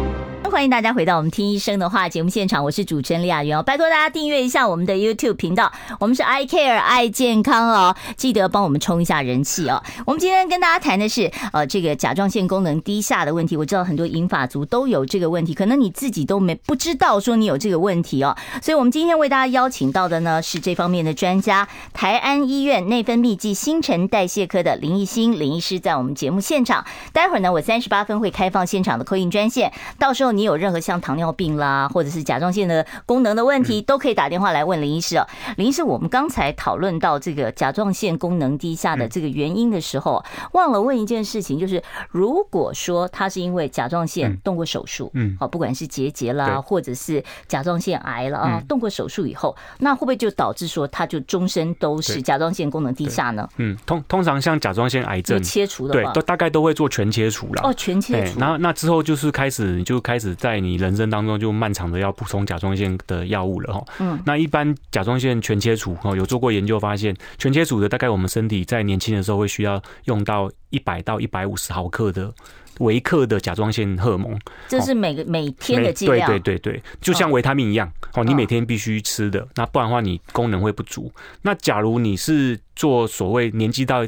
[0.51, 9.81] 欢迎大家回到我们听医生的话节目现场，我是主持人李雅媛哦，拜托大家订阅一下我们的 YouTube 频道，我们是 I Care 爱健康哦，记得帮我们冲一下人气哦。
[10.05, 30.51] 我们今天跟大家谈的是呃这个甲状腺功能低下的问题，我知道很多银发族都有这个问题，可能你自己都没不知道说你有这个问题哦，所以我们今天为大家邀请到的呢是这方面的专家，台安医院内分泌暨新陈代谢科的林奕欣林医师在我们节目现场，待会儿呢我三十八分会开放现场的扣印专线，到时候你有。
[30.51, 35.25] 有任何像糖尿病啦，或者是甲状腺的功能的问题，都可以打电话来问林医师哦。
[35.55, 53.47] 林医师，我们刚才讨论到这个甲状腺功能低下的这个原因的时候，忘了问一件事情，就是如果说他是因为甲状腺动过手术，嗯，好，不管是结节啦，或者是甲状腺癌了啊，动过手术以后，那会不会就导致说他就终身都是甲状腺功能低下呢？
[53.55, 57.61] 嗯，通通常像甲状腺癌症切除的话，对，都大概都会做全切除了。
[57.63, 58.37] 哦，全切除。
[58.37, 60.30] 那那之后就是开始，就开始。
[60.35, 63.83] 在你人生当中就漫长的要补充甲状腺的药物了哈。
[63.99, 72.33] 嗯，那一般甲状腺全切除哦，有做过研究发现，全切除的大概我们身体在年轻的时候会需要用到一百到一百五十毫克的
[72.79, 74.39] 维克的甲状腺荷尔蒙。
[74.67, 76.27] 这是每个每天的剂量。
[76.29, 81.11] 对对对对，就像维他命一样哦，你每天必须吃的，那不然的话你功能会不足。
[81.41, 84.05] 那假如你是做所谓年纪到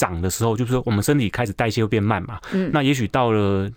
[0.00, 2.40] 长的时候，就是说我们身体开始代谢会变慢嘛。
[2.52, 2.70] 嗯。
[2.72, 3.70] 那也许到了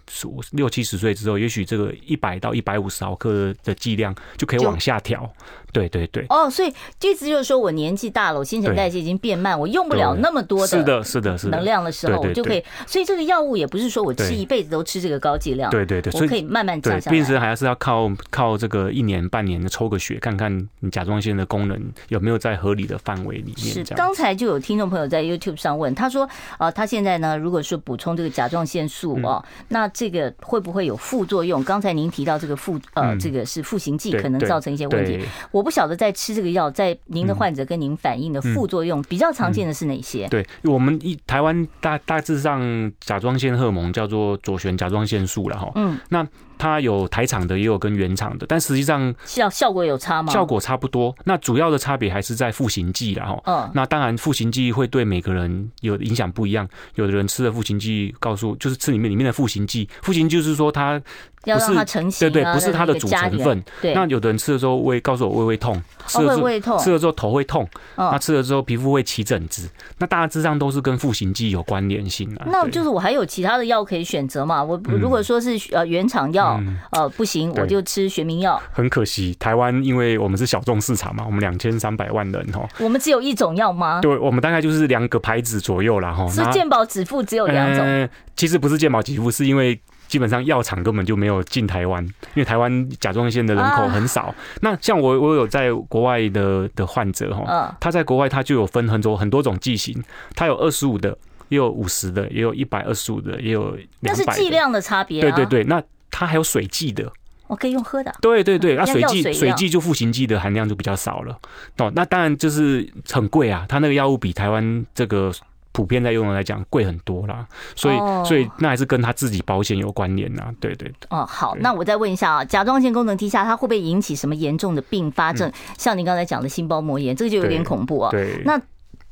[0.52, 5.30] 六七十岁之后，也许这个一百到一百五十毫克的剂量就可以往下调。
[5.74, 6.26] 对对对。
[6.30, 6.70] 哦，所以
[7.02, 10.68] 意思就是说我年纪大了，我新陈代谢已经变慢，我用不了那么多的。
[10.68, 11.50] 是的，是的，是。
[11.50, 12.64] 能量的时候，我就可以。
[12.88, 15.70] 所以这个药物也不是说我吃一辈子都吃这个高剂量。
[15.70, 16.14] 对对对。
[16.14, 17.14] 我可以慢慢降下来。
[17.14, 23.74] 平时还是要靠靠这个一年半年的抽个血，看看你甲状腺的功能有没有在合理的范围里面。
[23.74, 23.84] 是。
[23.96, 26.88] 刚才就有听众朋友在 YouTube 上问，他说，呃，他。
[26.94, 31.64] 现在呢，如果说补充这个甲状腺素哦，那这个会不会有副作用？
[31.64, 35.20] 刚才您提到这个副呃，这个是复形剂，可能造成一些问题。
[35.50, 40.28] 我不晓得在吃这个药，在您的患者跟您反映的副作用比较常见的是哪些？
[40.28, 45.72] 对我们一台湾大大致上甲状腺荷尔蒙叫做左旋甲状腺素了哈。
[45.76, 46.28] 嗯，那。
[46.56, 50.32] 它有台厂的，也有跟原厂的，但实际上效效果有差吗？
[50.32, 51.14] 效果差不多。
[51.26, 53.42] 那主要的差别还是在复形剂了哈。
[53.46, 53.72] 嗯。
[53.74, 56.66] 那当然，复形剂会对每个人有影响不一样。
[56.96, 61.02] 有的人吃了复形剂，告诉就是吃里面里面的复形剂，复形就是说它。
[61.46, 63.64] 要让它成型，对对，不是它的主成分。
[63.82, 72.42] 对，那有的人吃了之后胃，告诉我胃会痛，吃了之后吃了之后头会痛，那吃了之后皮肤会起疹子，那大致上都是跟复形剂有关联性的。
[72.46, 74.64] 那就是我还有其他的药可以选择嘛？
[74.64, 76.60] 我如果说是呃原厂药
[76.92, 78.62] 呃不行，我就吃学名药。
[78.72, 84.00] 很可惜，台湾因为我们是小众市场嘛，我们两千三百万人哈，我们只有一种药吗？
[84.02, 86.28] 对，我们大概就是两个牌子左右啦哈。
[86.30, 88.10] 是健保指付只有两种？
[88.36, 89.80] 其实不是健保给付，是因为。
[90.08, 94.24] 基本上药厂根本就没有进台湾，因为台湾甲状腺的人口很少。
[94.24, 100.04] 啊、那像我，我有在国外的的患者哈，他在国外他就有分很多很多种剂型，
[100.36, 101.18] 他有二十五的，
[101.50, 104.24] 也有五十的，也有一百二十五的，也有那是。
[104.34, 105.22] 剂量的差别、啊。
[105.22, 107.12] 对对对，那它还有水剂的。
[107.48, 108.12] 我可以用喝的。
[108.22, 111.38] 对对对，那、啊、水剂水水剂就赋形剂的含量就比较少了。
[111.78, 115.32] 哦，那当然就是很贵啊，它那个药物比台湾这个
[115.74, 117.46] 普遍在用的来讲贵很多啦。
[117.76, 120.50] 所以、哦、所以那还是跟他自己保险有关联呐。
[120.62, 121.08] 对对对。
[121.10, 125.50] 哦，好，那我再问一下啊，甲状腺功能低下，它会不会引起什么严重的并发症？
[125.50, 128.12] 嗯、像您刚才讲的心包膜炎，这个就有点恐怖啊。
[128.12, 128.42] 对。
[128.46, 128.58] 那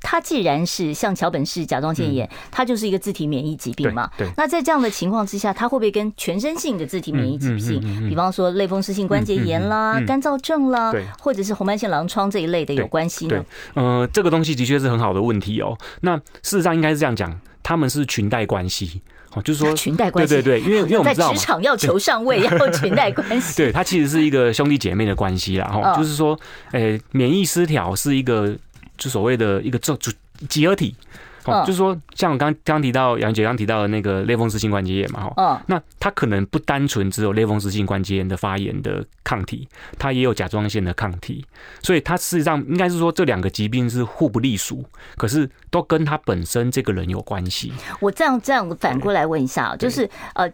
[0.02, 4.10] 它既然是像桥本氏甲状腺炎，它就是一个自体免疫疾病嘛。
[4.18, 4.28] 对。
[4.36, 13.46] 那在这样的情况之下，它会不会跟全身性的自体免疫疾病，比方说类风湿性关节炎啦、干燥症啦，或者是红斑性狼疮这一类的有关系呢？
[13.76, 15.78] 呃，这个东西的确是很好的问题哦。
[16.02, 19.02] 那事实上应该是这样讲，他们是裙带关系
[19.34, 20.34] 哦，就是说裙带关系。
[20.34, 23.56] 对对对，因为因为我们知道在职场要求上位要裙带关系。
[23.56, 25.68] 对，它其实是一个兄弟姐妹的关系啦。
[25.68, 26.38] 哈，就是说，
[26.72, 28.56] 诶，免疫失调是一个
[29.02, 30.14] 就所谓的一个这就。
[30.50, 30.96] 集合体，
[31.46, 39.68] 哦，就是说，像我刚刚提到杨姐刚提到的那个类风湿性关节炎嘛，哈，那它可能不单纯只有类风湿性关节炎的发炎的抗体，
[40.00, 41.46] 它也有甲状腺的抗体，
[41.84, 44.84] 所以它事实上应该是说这两个疾病是互不隶属，
[45.16, 47.72] 可是都跟他本身这个人有关系。
[48.00, 50.52] 我这样这样反过来问一下，就是呃，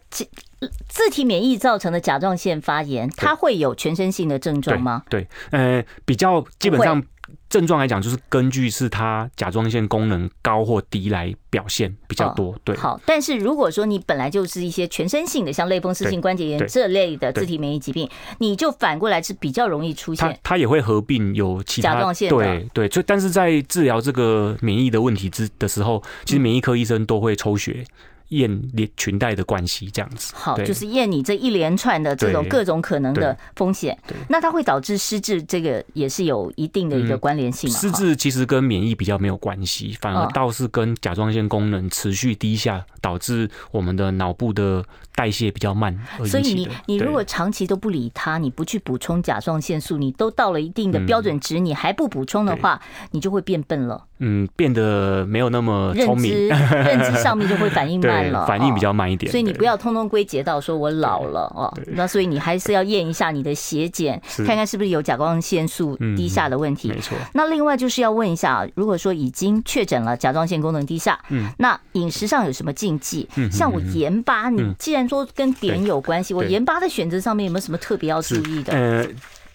[0.89, 5.03] 自体免疫造成的甲状腺发炎，它会有全身性的症状吗？
[5.09, 7.01] 对，呃，比较基本上。
[7.49, 12.55] 症状来讲，就是根据是它甲状腺功能高或低来表现比较多。
[12.63, 12.99] 对，好。
[13.05, 20.39] 但是如果说你本来就是一些全身性的，像类风湿性关节炎这类的自体免疫疾病，你就反过来是比较容易出现。
[20.43, 22.29] 它也会合并有其他甲状腺。
[22.29, 27.85] 对对，就但是在治疗这个免疫的问题之的时候，其实免疫科医生都会抽血。
[28.29, 37.77] 验连裙带的关系这样子，好，就是验你这一连串的这种各种可能的风险，那它会导致失智，这个也是有一定的一个关联性嘛？
[37.77, 44.83] 失智其实跟免疫比较没有关系，反而倒是跟甲状腺功能持续低下，导致我们的脑部的
[45.15, 45.97] 代谢比较慢。
[46.25, 54.03] 所以你你如果长期都不理它，你不去补充甲状腺素，你都到了一定的标准值，你还不补充的话，你就会变笨了。
[54.19, 59.31] 嗯，变得没有那么聪明，认知 上面就会反应慢了，反应比较慢一点。
[59.31, 61.71] 所以你不要通通归结到说我老了哦。
[61.87, 66.87] 那所以你还是要验一下你的血检，看看是不是有甲状腺素低下的问题。
[66.89, 67.17] 没错。
[67.33, 73.27] 那另外就是要问一下，如果说已经确诊了甲状腺功能低下，嗯，那饮食上有什么禁忌？
[73.51, 78.73] 像我盐巴，你既然说跟碘有关系，我盐巴的选择上面有没有什么特别要注意的？
[78.73, 79.05] 呃，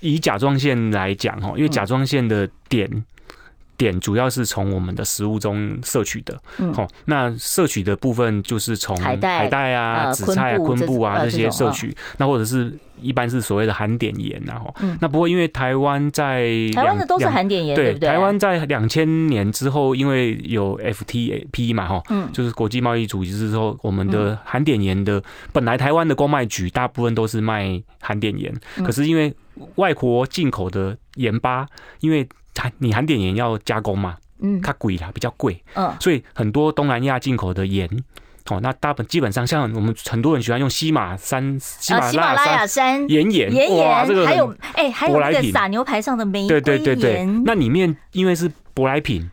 [0.00, 3.02] 以甲状腺来讲哈，因为甲状腺的碘。
[3.76, 6.40] 碘主要是从我们的食物中摄取的，
[6.74, 18.08] 好，那摄取的部分就是从海带啊、紫菜啊、昆布啊这些摄取，那或者是一般是所谓的含碘盐，然后，那不过因为台湾在台湾的都是含碘盐，对不对？
[18.08, 28.54] 台湾在两千年之后，因为有 FTP 嘛，哈，就是国际贸易组织之后，我们的含碘盐的本来台湾的公卖局大部分都是卖含碘盐，
[28.84, 29.34] 可是因为
[29.76, 31.66] 外国进口的盐巴，
[32.00, 32.28] 因为含
[32.78, 37.88] 你含碘盐要加工嘛，嗯，它贵啦，比较贵，嗯，所以很多东南亚进口的盐，
[38.50, 43.08] 哦，那大本基本上像我们很多人喜欢用西马山、喜马拉雅山。
[43.08, 46.94] 盐盐，盐盐，这个还有哎，还有那个撒牛排上的玫瑰盐，对对。
[46.94, 49.30] 对对，那里面因为是舶来品，它。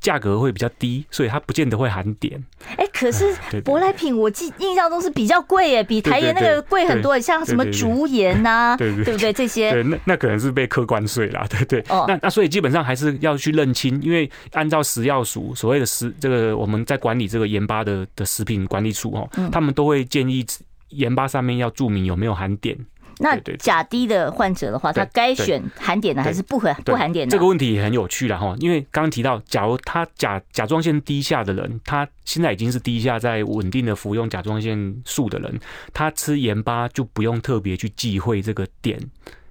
[0.00, 2.42] 价格会比较低，所以它不见得会含碘。
[2.76, 3.34] 哎，可是
[3.64, 7.18] 舶来品我记印象中是比较贵耶，比台盐那个贵很多。
[7.18, 9.32] 像什么竹盐 呐，对不对？
[9.32, 11.80] 这些对，那那可能是被课关税啦， 对对。
[11.88, 20.46] 哦，那那所以基本上还是要去认清，因为按照食药署所谓的食这个我们在管理这个盐巴的的食品管理处哦，他们都会建议
[20.90, 22.76] 盐巴上面要注明有没有含碘。
[23.20, 27.30] 那甲低的患者的话，他该选含碘的还是不含不含碘的？
[27.30, 35.58] 这个问题也很有趣了哈，因为刚刚提到，假如他甲甲状腺低下的人，他现在已经是低下在稳定的服用甲状腺素的人，
[35.92, 38.98] 他吃盐巴就不用特别去忌讳这个碘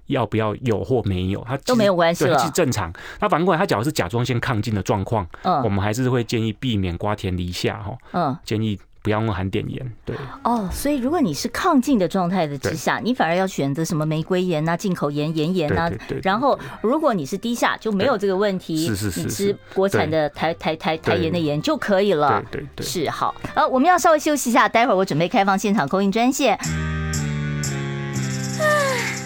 [0.06, 2.92] 要不要有或没有，他都没有关系了，是正常。
[3.20, 8.78] 那反过来，他假如是甲状腺亢进的状况，嗯，我们还是会建议避免瓜田李下哈，嗯，建议。
[9.08, 15.90] 不要用含碘盐，对哦，所以如果你是抗进的状态的之下，你反而要选择什么玫瑰盐啊、进口盐、盐盐啊。
[16.22, 22.44] 然后如果你是低下，就没有这个问题，是是是，你吃国产的台台台台盐的盐就可以了。
[22.50, 23.34] 对对对，是好。
[23.54, 26.58] 呃，我们要稍微休息一下，待会儿我准备开放现场 call in 专线。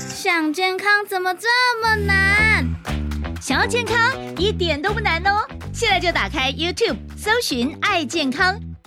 [0.09, 1.49] 想健康怎么这
[1.83, 2.65] 么难？
[3.41, 3.97] 想要健康
[4.39, 5.41] 一点都不难哦，
[5.75, 8.57] 现在就打开 YouTube 搜寻爱健康。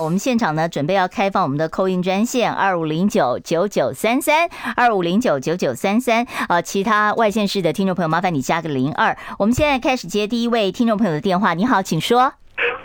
[0.00, 6.24] 我们现场呢，准备要开放我们的扣音专线二五零九九九三三二五零九九九三三。
[6.46, 9.16] 啊，其他外县市的听众朋友，麻烦你加个零二。
[9.38, 11.54] 我们现在开始接第一位听众朋友的电话。
[11.54, 12.32] 你好，请说。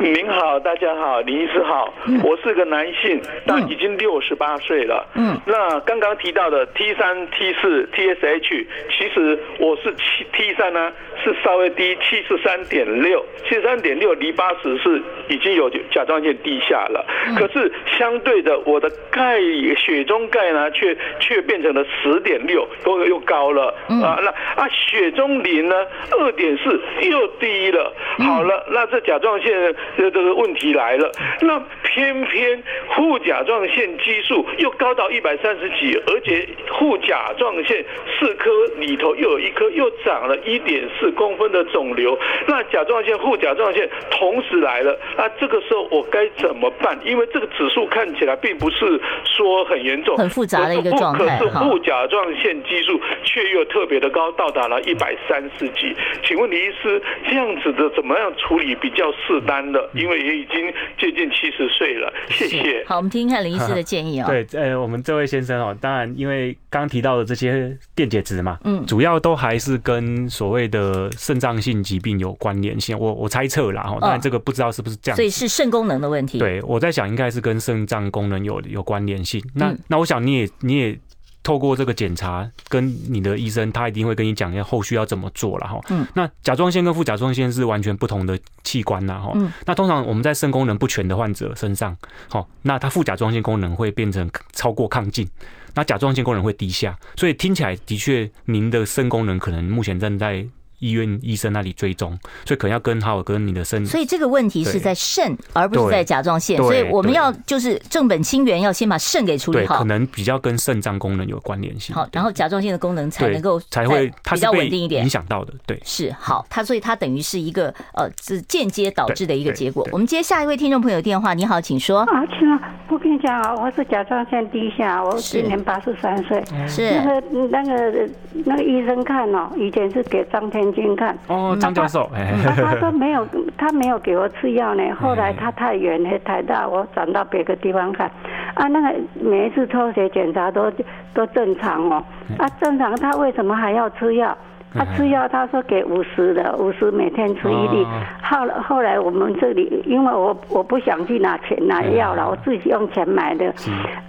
[0.03, 5.07] 您好，大家好，林医师好，嗯、我是个男性，但已经六十八岁了。
[5.15, 9.93] 嗯，那刚刚提到的 T 三、T 四、TSH，其实我是
[10.33, 10.91] T 三呢，
[11.23, 17.05] 是稍微低，七十三点六，七十三点六离八十是已经有甲状腺低下了。
[17.29, 19.39] 嗯、可是相对的，我的钙
[19.77, 23.73] 血中钙呢，却却变成了十点六，又又高了。
[23.87, 24.29] 嗯、啊，那
[24.61, 25.75] 啊血中磷呢，
[26.19, 27.93] 二点四又低了。
[28.17, 29.73] 好了，那这甲状腺。
[29.97, 32.61] 这这个问题来了，那偏偏
[32.95, 36.47] 副甲状腺激素又高到一百三十几，而且
[36.79, 37.83] 副甲状腺
[38.19, 46.97] 四颗里头又有一颗又长了一点四公分的肿瘤，那甲状腺、副甲状腺同时来了，那这个时候我该怎么办？
[47.03, 51.37] 因为这个指数看起来并不是说很严重，很复杂的一个状态。
[51.37, 55.95] 可是副甲状腺激素却又特别的高，到达了一百三十几。
[56.23, 59.82] 请问李医师，这样子的怎么样处理比较适当的？
[59.93, 62.83] 因为也已经接近七十岁了，谢谢。
[62.85, 64.29] 好，我们听听看林医师的建议啊、哦。
[64.51, 72.97] 对，呃，我们这位先生哦，当然，因为刚提到的这些电解质嘛，嗯，主要都还是跟所谓的肾脏性疾病有关联性。
[72.97, 75.17] 我我猜测啦，哈，当然这个不知道是不是这样、哦。
[75.17, 76.39] 所以是肾功能的问题。
[76.39, 79.43] 对，我在想应该是跟肾脏功能有有关联性。
[79.55, 80.99] 那、嗯、那我想你也你也。
[81.43, 85.79] 透过这个检查，跟你的医生，他一定会跟你讲要后续要怎么做了哈。
[85.89, 86.07] 嗯。
[86.13, 89.31] 那甲状腺跟副甲状腺是完全不同的器官呐哈。
[89.35, 89.51] 嗯。
[89.65, 91.95] 那通常我们在肾功能不全的患者身上，
[92.29, 95.29] 好，那他副甲状腺功能会变成超过亢进，
[95.73, 100.47] 那甲状腺功能会低下，所以听起来的确，您的肾功能可能目前正在。
[100.83, 103.85] 医院医生那里追踪，所以可能要跟好好跟你的肾。
[103.85, 106.57] 所以这个问题是在肾，而不是在甲状腺。
[106.57, 109.77] 所以我们要就是正本清源，要先把肾给处理好。
[109.77, 111.95] 可能比较跟肾脏功能有关联性。
[111.95, 115.03] 好，然后甲状腺的功能才能够才会比较稳定一点。
[115.03, 116.45] 影响到的，对，是好。
[116.49, 119.87] 它所以它等于是一个呃，是间接导致的一个结果。
[119.91, 122.01] 我们接下一位听众朋友电话，你好，请说。
[122.01, 126.43] 啊，请啊，我跟你讲啊，我是甲状腺低下，我今年八十三岁。
[126.67, 128.09] 是那个那个
[128.45, 131.17] 那个医生看哦，以前是给张天军看。
[131.27, 131.55] 哦。
[131.59, 132.09] 张教授，
[132.43, 133.25] 他他说没有，
[133.57, 134.83] 他没有给我吃药呢。
[134.99, 138.09] 后来他太远，太大，我转到别个地方看。
[138.55, 140.71] 啊，那个每一次抽血检查都
[141.13, 142.03] 都正常哦。
[142.37, 144.35] 啊，正常，他为什么还要吃药？
[144.73, 147.85] 他吃药，他说给五十的，五十每天吃一粒。
[148.21, 153.53] 后来后来我们这里，因为我我不想去拿钱拿药了，我自己用钱买的。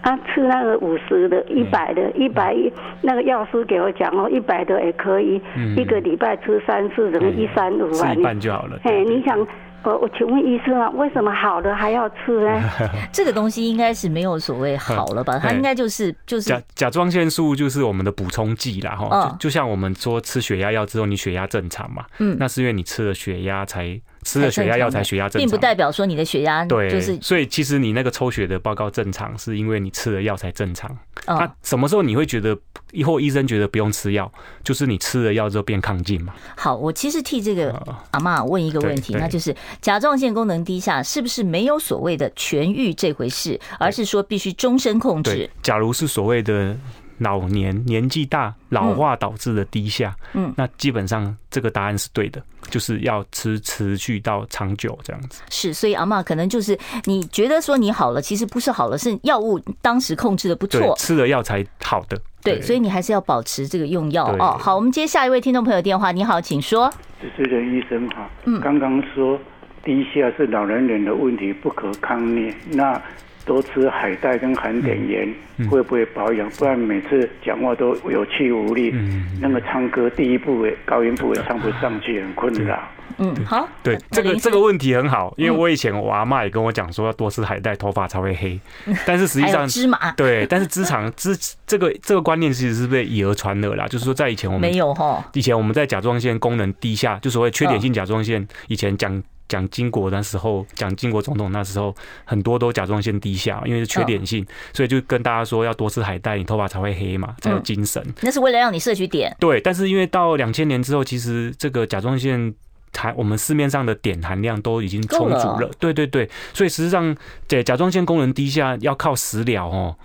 [0.03, 2.72] 啊，吃那个五十的，一百的，一百一
[3.03, 5.40] 那个药师给我讲哦，一百的也可以，
[5.77, 8.12] 一个礼拜吃三次，等于一三五啊。
[8.14, 8.79] 一半就好了。
[8.83, 9.46] 嘿，你想？
[9.84, 12.62] 我我请问医生啊，为什么好的还要吃呢？
[13.12, 15.38] 这个东西应该是没有所谓好了吧？
[15.38, 19.36] 它应该就是就是甲甲状腺素就是我们的补充剂啦哈。
[19.38, 24.00] 就就像我们说吃血压药之后你血压正常嘛，嗯，那是因为你吃了血压才。
[24.24, 27.16] 吃了血压药才血压正常，并不代表说你的血压对，就是。
[27.20, 30.90] 所以其实你那个抽血的报告正常，是因为你吃了药才正常。
[31.26, 32.58] 那什么时候你会觉得，
[32.92, 34.30] 以后医生觉得不用吃药，
[34.62, 36.34] 就是你吃了药之后变抗进嘛？
[36.56, 37.70] 好，我其实替这个
[38.10, 45.48] 阿妈问一个问题，那就是甲状腺功能低下是不是没有所谓的痊愈这回事，而是说必须终身控制？
[45.62, 46.76] 假如是所谓的。
[47.18, 55.42] 老年年纪大老化导致的低下，嗯，那基本上这个答案是对的，就是要持持续到长久这样子。
[55.50, 62.20] 是，所以阿妈可能就是你觉得说你好了，其实不是好了，是药物当时控制的不错，吃了药才好的。
[62.42, 64.59] 对，所以你还是要保持这个用药哦。
[64.61, 66.92] 好，我们接下一位听众朋友电话，你好，请说。
[67.20, 69.38] 主持人医生哈，嗯，刚刚说
[69.83, 73.00] 低下是老年人的问题，不可抗力，那。
[73.44, 75.35] 多吃海带跟含碘盐，
[75.70, 76.48] 会不会保养？
[76.50, 78.94] 不然每次讲话都有气无力，
[79.40, 82.83] 那么唱歌第一部位高音部位唱不上去，很困扰。
[83.18, 88.59] 嗯，好，对这个这个问题很好，因为我以前我阿妈也跟我讲说要多吃海带，头发才会黑。
[89.07, 99.22] 但是实际上 芝麻对，但是芝长芝这个这个观念其实是被以讹传讹啦，就是说在以前我们没有哈，以前我们在甲状腺功能低下，就所谓缺点性甲状腺，以前讲。
[99.48, 108.02] 蒋经国那时候，蒋经国总统那时候，很多都甲状腺低下，因为是缺碘性，所以就跟大家说要多吃海带，你头发才会黑嘛，才有精神。
[108.22, 109.35] 那是为了让你摄取碘。
[109.38, 112.54] 对，但是因为到两千年之后，其实这个甲状腺
[112.96, 115.71] 含我们市面上的碘含量都已经充足了。
[115.79, 117.14] 对对对，所以实际上，
[117.46, 119.96] 对甲状腺功能低下要靠食疗哦。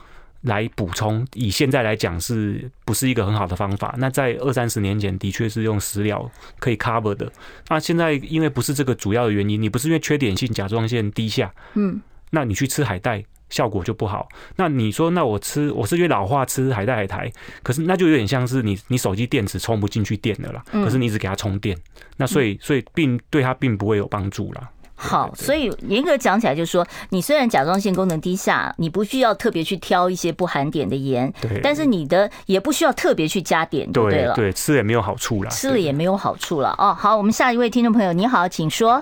[0.42, 3.94] 来补充，以现在来讲是不是一个很好的方法？
[3.98, 6.30] 那在二三十年前的确是用食疗
[6.60, 7.30] 可以 cover 的。
[7.68, 14.30] 那现在因为不是这个主要的原因，你不是因为缺点性甲状腺低下，嗯，那你去吃海带效果就不好。
[14.56, 17.32] 那你说，那我吃我是因为老化吃海带海苔，
[17.62, 21.78] 可是那就有点像是你你手机电池充不进去电的啦，可是你一直给它充电，
[22.16, 24.70] 那所以所以并对它并不会有帮助啦。
[25.02, 36.94] 好，所以严格讲起来，就是说，你虽然甲状腺功能低下，你不需要特别去挑一些不含碘的盐，对，但是你的也不需要特别去加碘，对对了，对，吃了也没有好处了，吃了也没有好处了哦。
[36.94, 39.02] 好，我们下一位听众朋友，你好，请说。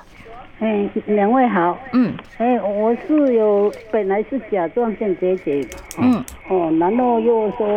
[0.60, 1.78] 哎，两位好。
[1.94, 2.16] 嗯。
[2.38, 5.68] 哎，我是有本来是甲状腺结节。
[6.00, 6.24] 嗯。
[6.50, 7.68] 哦，然后又说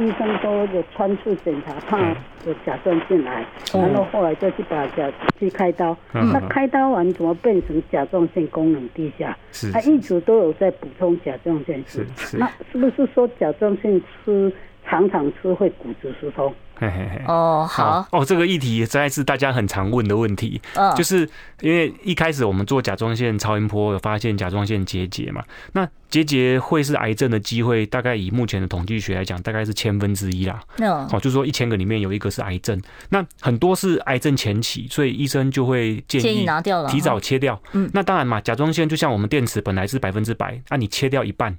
[0.00, 1.98] 医生说有穿刺检查，怕
[2.46, 5.96] 有甲状腺癌，然后后来就去把甲去开刀。
[6.12, 6.30] 嗯。
[6.32, 9.36] 那开刀完怎么变成甲状腺功能低下？
[9.52, 9.70] 是。
[9.72, 12.00] 他一直都有在补充甲状腺素。
[12.16, 12.38] 是是。
[12.38, 14.52] 那是不是说甲状腺吃
[14.84, 16.54] 常常吃会骨质疏松？
[16.76, 20.60] 嘿嘿嘿哦，好哦，这个议题实在是大家很常问的问题。
[20.74, 21.28] 嗯，就是
[21.60, 25.42] 因为一开始我们做甲状腺超音波，有发现甲状腺结节嘛。
[25.72, 30.60] 那结节会是癌症的机会，大概以目前的统计学来讲，大概是千分之一啦。
[30.78, 32.80] 嗯，哦，就是说一千个里面有一个是癌症。
[33.08, 37.60] 那很多是癌症前期，所以医生就会建议拿掉了，提早切掉。
[37.72, 41.56] 嗯，那当然嘛，甲状腺就像我们电池本来是百分之百，那你切掉一半。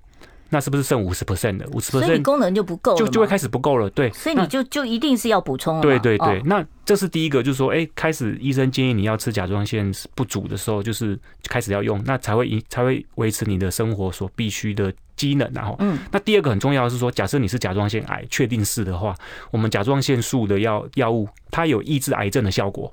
[0.56, 1.68] 那是不是剩五十 percent 的？
[1.74, 3.90] 五十 percent，功能就不够，就就会开始不够了。
[3.90, 5.82] 对，所以你就就一定是要补充了。
[5.82, 15.52] 对对对，那这是第一个，就是说，哎，开始医生建议你要吃甲状腺不足的时候，就是开始要用，那才会才会维持你的生活所必须的机能。
[15.54, 19.14] 然后，嗯，那第二个很重要的是说，假设你是甲状腺癌，确定是的话，
[19.52, 22.90] 我们甲状腺素的药药物，它有抑制癌症的效果。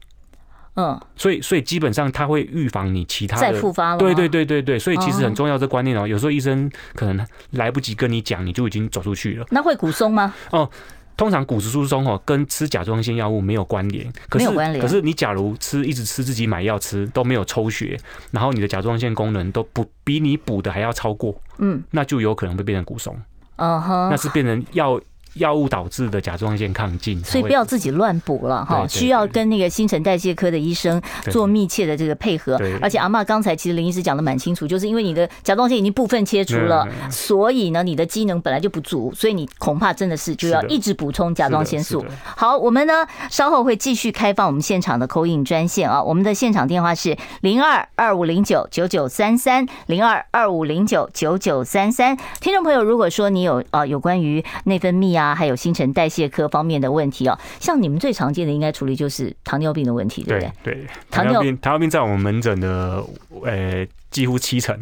[0.75, 3.99] 嗯，所以所以基本上它会预防你其他的再复发了。
[3.99, 6.09] 对对对对对，所以其实很重要这观念哦。
[6.09, 9.47] 有时候医生可能来不及跟你讲，你就已经走出去了。
[9.51, 10.33] 那会骨松吗？
[10.51, 10.67] 哦，
[11.15, 14.81] 通常骨质疏松哦跟吃甲状腺药物没有关联，没有关联。
[14.83, 17.99] 可是你假如吃一直吃自己买药吃都没有抽血，
[18.31, 23.15] 然后你的甲状腺功能都不比你补的还要超过，嗯，那就有可能会变成骨松。
[23.57, 24.99] 嗯哼，那是变成药。
[25.35, 32.61] 药物导致的甲状腺亢进，所以不要自己乱补了哈，需要跟那个新陈代谢科的医生做密切的这个配合。
[32.83, 42.05] 而且阿妈刚才其实林医师讲的蛮清楚，就是因为你的甲状腺已经部分切除了，所以呢，你的机能本来就不足，所以你恐怕真的是就要一直补充甲状腺素。
[42.37, 52.15] 好，我们呢稍后会继续开放我们现场的 call in 专线啊，我们的现场电话是零二二五零九九九三三零二二五零九九九三三。
[52.41, 55.22] 听众朋友，如果说你有啊有关于内分泌啊。
[55.23, 60.75] 啊，还有新陈代谢科方面的问题哦，像你们最常见的应该处理就是糖尿病的问题，对不对？
[60.75, 63.05] 对，糖尿病，糖尿病在我们门诊的
[63.45, 63.87] 呃。
[64.13, 64.79] 几乎七成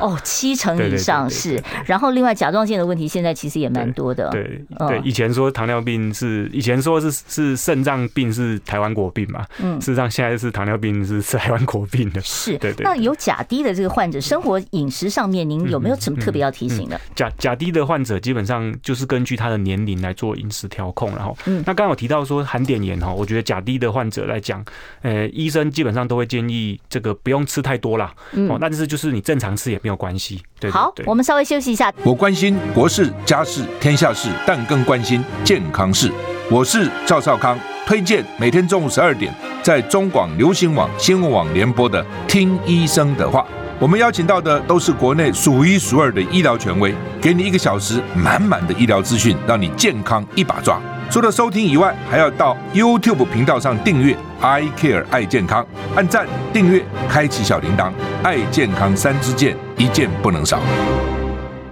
[0.00, 1.60] 哦，七成以上是。
[1.84, 4.30] 然后另外甲状腺的问题，现在其实也蛮多的。
[4.30, 9.44] 对对，以前说糖尿病是，以前说是是肾脏病是台湾国病嘛。
[9.58, 12.20] 嗯，事实上现在是糖尿病是台湾国病的。
[12.20, 12.84] 是，对对。
[12.84, 17.00] 那有甲低的这个患者，生活饮食上面，您有没有什么特别要提醒的？
[17.16, 24.64] 甲甲低的患者基本上就是根据他的年龄来做饮食调控，然后，嗯，那刚刚有提到说含碘盐哈，我觉得甲低的患者来讲，
[25.02, 28.14] 呃，医生基本上都会建议这个不用吃太多啦。
[28.32, 28.67] 嗯，那。
[28.70, 30.42] 但是就是你正常吃也没有关系。
[30.60, 31.90] 对，好，我们稍微休息一下。
[32.04, 36.12] 我关心国事、家事、天下事，但更关心健康事。
[36.50, 43.40] 我是赵少康，推荐每天中午十二点在中广流行网、新闻网联播的《听医生的话》。
[43.80, 50.78] 我们邀请到的都是国内数一数二的医疗权威，给你一个小时满满的医疗资讯，让你健康一把抓。
[51.10, 57.90] 除了收听以外，还要到 YouTube 频道上订阅 I Care 爱健康，按赞、订阅、开启小铃铛，
[58.22, 60.60] 爱健康三支箭，一件不能少。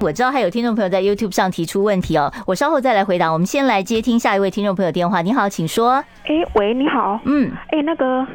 [0.01, 3.31] 我知道还有听众朋友在 YouTube 上提出问题哦，我稍后再来回答。
[3.31, 5.21] 我们先来接听下一位听众朋友电话。
[5.21, 6.03] 你好，请说。
[6.25, 7.21] 哎，喂，你好。
[7.25, 8.27] 嗯，哎，那个。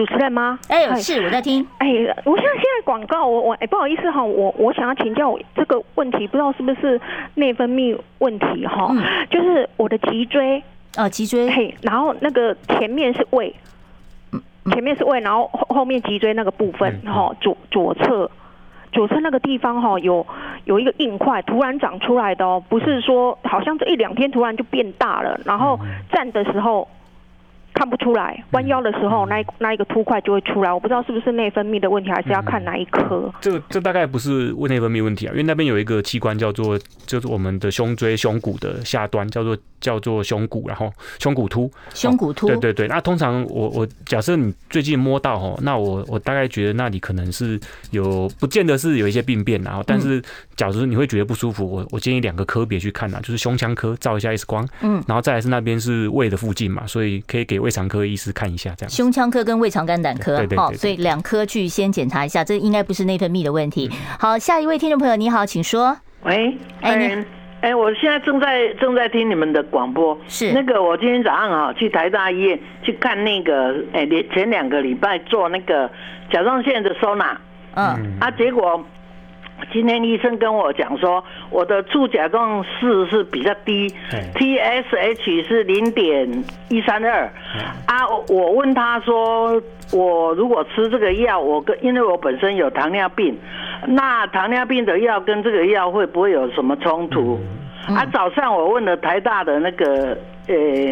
[0.00, 0.58] 主持人吗？
[0.68, 1.62] 哎、欸，是我在听。
[1.76, 1.88] 哎，
[2.24, 6.98] 我现在现在广告，我我哎，不好意思哈，我我想要请教这个问题，不知道是不是
[7.34, 8.88] 内分泌问题哈？
[8.92, 10.62] 嗯、就是我的脊椎
[10.96, 13.54] 啊，脊椎嘿，然后那个前面是胃，
[14.72, 18.30] 前面是胃，然后后后面脊椎那个部分哈，左左侧
[18.92, 20.26] 左侧那个地方哈，有
[20.64, 25.78] 有一个硬块突然长出来的哦，不是说好像这一两天突然就变大了，然后
[26.10, 26.88] 站的时候。
[27.74, 33.32] 看不出来，弯腰的时候那一那一个凸块就会出来，我不知道是不是内分泌的问题，还是要看哪一颗。
[33.40, 42.88] 这这大概不是内分泌问题啊，因为那边有一个器官叫做就是我们的胸椎胸骨的下端，叫做叫做胸骨，然后胸骨突，胸骨突，对对对。
[42.88, 47.58] 那通常我我假设你最近摸到哦，那我我大概觉得那里可能是
[47.90, 50.22] 有，不见得是有一些病变，然后但是
[50.56, 57.70] 假如你会觉得不舒服，我我建议两个科别去看啊，就是胸腔科照一下 X 光，嗯，然后再来是那边是胃的附近嘛，所以可以给胃。
[57.70, 58.90] 胃肠科医师看一下，这样。
[58.90, 63.88] 胸腔科跟胃肠肝胆科，好，所以两科去先检查一下，这应该不是内分泌的问题。
[64.18, 65.96] 好，下一位听众朋友，你好，请说。
[66.24, 67.24] 喂，哎，你，
[67.60, 75.88] 哎，我现在正在正在听你们的广播，是那个我今天早上啊去台大医院去看那个，哎，连前两个礼拜做那个
[76.32, 77.40] 甲状腺的收纳，
[77.76, 78.84] 嗯，啊，结果。
[79.72, 83.88] 今天医生跟我讲说，我的促甲状腺是比较低
[84.34, 87.30] ，TSH 是零点一三二。
[87.86, 93.38] 啊，我问他说，我如果吃这个药，我跟因为我本身有糖尿病，
[93.86, 97.38] 那糖尿病的药跟这个药会不会有什么冲突？
[97.88, 100.16] 啊，早上我问了台大的那个。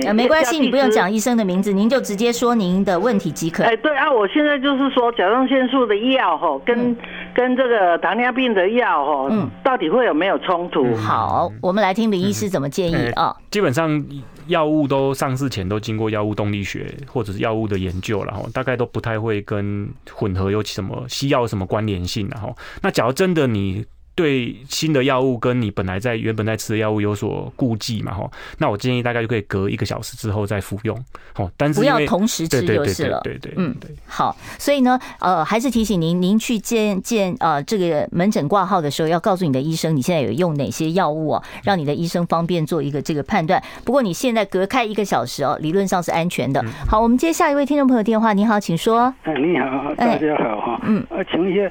[0.06, 3.64] 呃，没关系，你不用讲医生的名字，您就直接说您的问题即可。
[3.64, 6.96] 哎，对啊，我现在就是说甲状腺素的药哈，跟
[7.34, 10.94] 跟这个糖尿病的药哈，嗯，到底会有没有冲突？
[10.94, 13.34] 好，我们来听林医师怎么建议啊。
[13.50, 14.04] 基本上
[14.46, 23.84] 药物都上市前都经过药物动力学或者是药物的研究，了哈大概都不太会跟混合有什么西药有什么关联性，然后那假如真的你。
[24.18, 31.04] 对新的药物跟你本来在原本在吃的药物有所顾忌嘛，哈，那我建议大概就可以隔一个小时之后再服用，
[31.34, 43.62] 好，但是不要同时吃就是了，对对，嗯，对，好，所以呢，呃，还是提醒您，您去见见呃这个门诊挂号的时候，要告诉你的医生你现在有用哪些药物哦，让你的医生方便做一个这个判断。
[43.84, 46.60] 不过你现在隔开一个小时哦，理论上是安全的。
[46.88, 49.14] 好，我们接下一位听众朋友电话，你好，请说。
[49.22, 51.70] 哎，你好，大家好哈，嗯，啊，请问一下。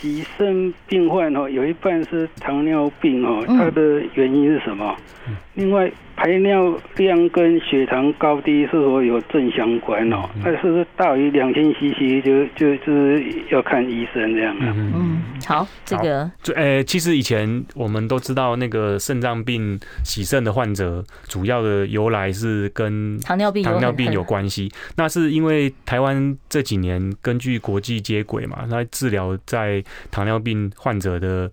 [0.00, 4.94] 洗肾病患哦，有一半是糖尿病哦，它的原因是什么？
[5.54, 10.28] 另外，排尿量跟血糖高低是否有正相关哦？
[10.42, 14.74] 但是说大于两千 CC 就就就是要看医生这样啊？
[14.74, 24.72] 嗯，好，这个，就呃，其实以前我们都知道，那个肾脏病洗肾的患者，主要的由来是跟糖尿病糖尿病有关系。
[24.96, 31.50] 那是因为台湾这几年根据国际接轨嘛，那治疗在糖尿病患者的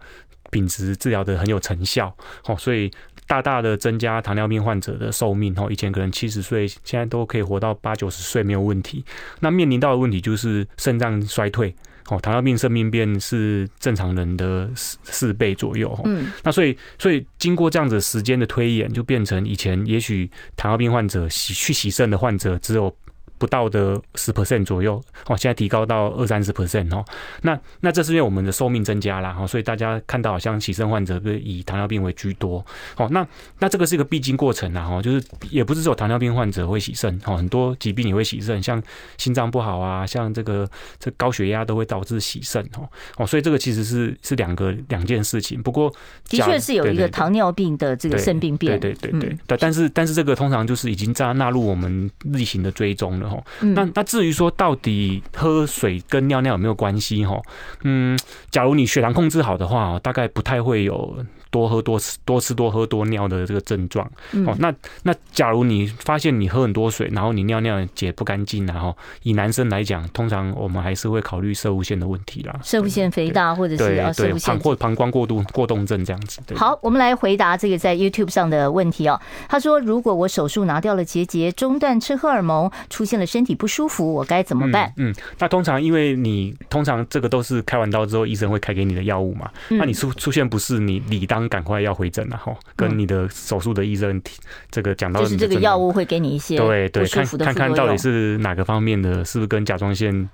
[0.52, 2.16] 品质治疗的很有成效，
[2.48, 2.90] 哦，所以。
[3.34, 9.04] 大大的增加糖尿病患者的寿命哦，以前可能七十岁，现在都可以活到八九十岁没有问题。
[9.40, 11.74] 那面临到的问题就是肾脏衰退
[12.10, 16.00] 哦，糖尿病肾病变是正常人的四四倍左右。
[16.06, 22.96] 嗯，那所以所以经过这样子时间的推演，就变成以前也许糖尿病患者洗去洗肾的患者只有。
[23.38, 27.04] 不到的十 percent 左右哦，现在提高到二三十 percent 哦。
[27.42, 32.66] 那那这是因为我们的寿命增加了哈，所以大家看到好像洗肾患者是以糖尿病为居多。
[32.98, 33.26] 哦，那
[33.60, 38.82] 那这个是一个必经过程啊哈，就是也不是只有糖尿病患者会洗肾哦，很多疾病也会洗肾，像
[39.18, 40.70] 心脏不好啊，像这个
[41.00, 45.62] 这高血压都会导致洗肾哦哦，所以这个其实是是两个两件事情。
[45.62, 45.94] 不过
[46.30, 49.58] 的确是有一个糖尿病的这个肾病变，对对对对对。
[49.58, 53.23] 但是但是这个通常就是已经在纳入我们例行的追踪了。
[53.62, 57.40] 那那至于说到底喝水跟尿尿有没有关系哈？
[57.84, 58.18] 嗯，
[58.52, 61.26] 假如你血糖控制好的话，大概不太会有。
[61.54, 64.04] 多喝多吃多吃多喝多尿的这个症状，
[64.48, 64.74] 哦，那
[65.04, 76.42] 那假如你发现你喝很多水，然后你尿尿解不干净，然后以男生来讲，通常我们还是会考虑射物腺的问题啦，射物腺肥大或者是对对膀或膀胱过度过动症这样子。
[76.56, 79.22] 好，我们来回答这个在 YouTube 上的问题哦。
[79.48, 84.92] 他说，如果我手术拿掉了结节，中断吃荷尔蒙，出现了身体不舒服，我该怎么办？
[84.98, 91.43] 嗯，嗯，那通常因为你通常这个都是开完刀之后医生会开给你的药物嘛，那你出出现不适，你理当。
[91.50, 94.22] 赶快要回诊了哈，跟你的手术的医生
[94.70, 100.30] 这个讲到，就是这个药物会给你一些对对，看看看到底是哪个方面的，是不是跟甲状腺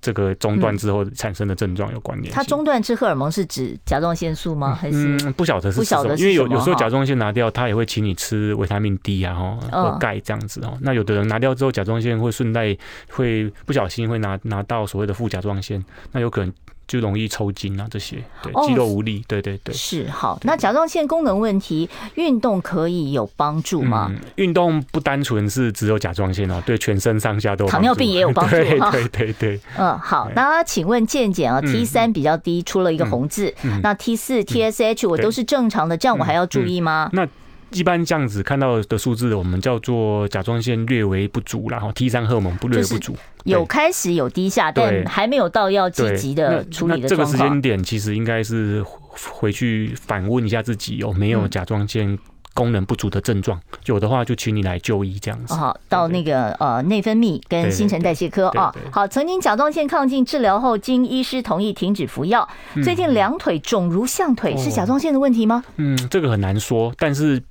[0.00, 2.32] 这个中断之后产生的症状有关联？
[2.34, 4.74] 它中断吃荷尔蒙是指甲状腺素吗？
[4.74, 10.76] 还是不晓得是不晓得，因为有有时候甲状腺拿掉，他也会请你吃维他命 D 啊，哈，或钙这样子哦。
[10.80, 12.76] 那有的人拿掉之后，甲状腺会顺带
[13.08, 16.52] 会不小心会拿拿到所谓的副甲状腺，那有可能。
[16.86, 20.38] 就容易抽筋啊，这些对肌肉无力，哦、对对对，是好。
[20.42, 24.12] 那甲状腺功能问题，运动可以有帮助吗？
[24.36, 27.70] 运、嗯、动不单纯是只有甲状腺哦，对全身上下都有。
[27.70, 29.60] 糖尿病也有帮助， 对对对对。
[29.78, 30.30] 嗯，好。
[30.34, 33.52] 那请问健检啊，T 三比较低，出了一个红字。
[33.62, 37.08] 嗯嗯、那 T 四、TSH 我都是正常的，这样我还要注意吗？
[37.12, 37.26] 那
[37.74, 47.08] 一般这样子看到的数字，我们叫做甲状腺略微不足，然后 T 三荷尔蒙不略微不足，有开始有低下，但还没有到要积极的处理的。
[47.08, 48.84] 这个时间点其实应该是
[49.30, 52.18] 回去反问一下自己有没有甲状腺。
[52.54, 55.54] 功能不足的症状，有的话就请你来就医这样子。
[55.54, 58.70] 好，到那个呃内分泌跟新陈代谢科啊。
[58.90, 62.46] 好，曾经甲状腺亢进治疗后，经医师同意停止服药。
[62.84, 65.64] 最近两腿肿如象腿，是甲状腺的问题吗？
[65.76, 67.42] 嗯，这个很难说，但是。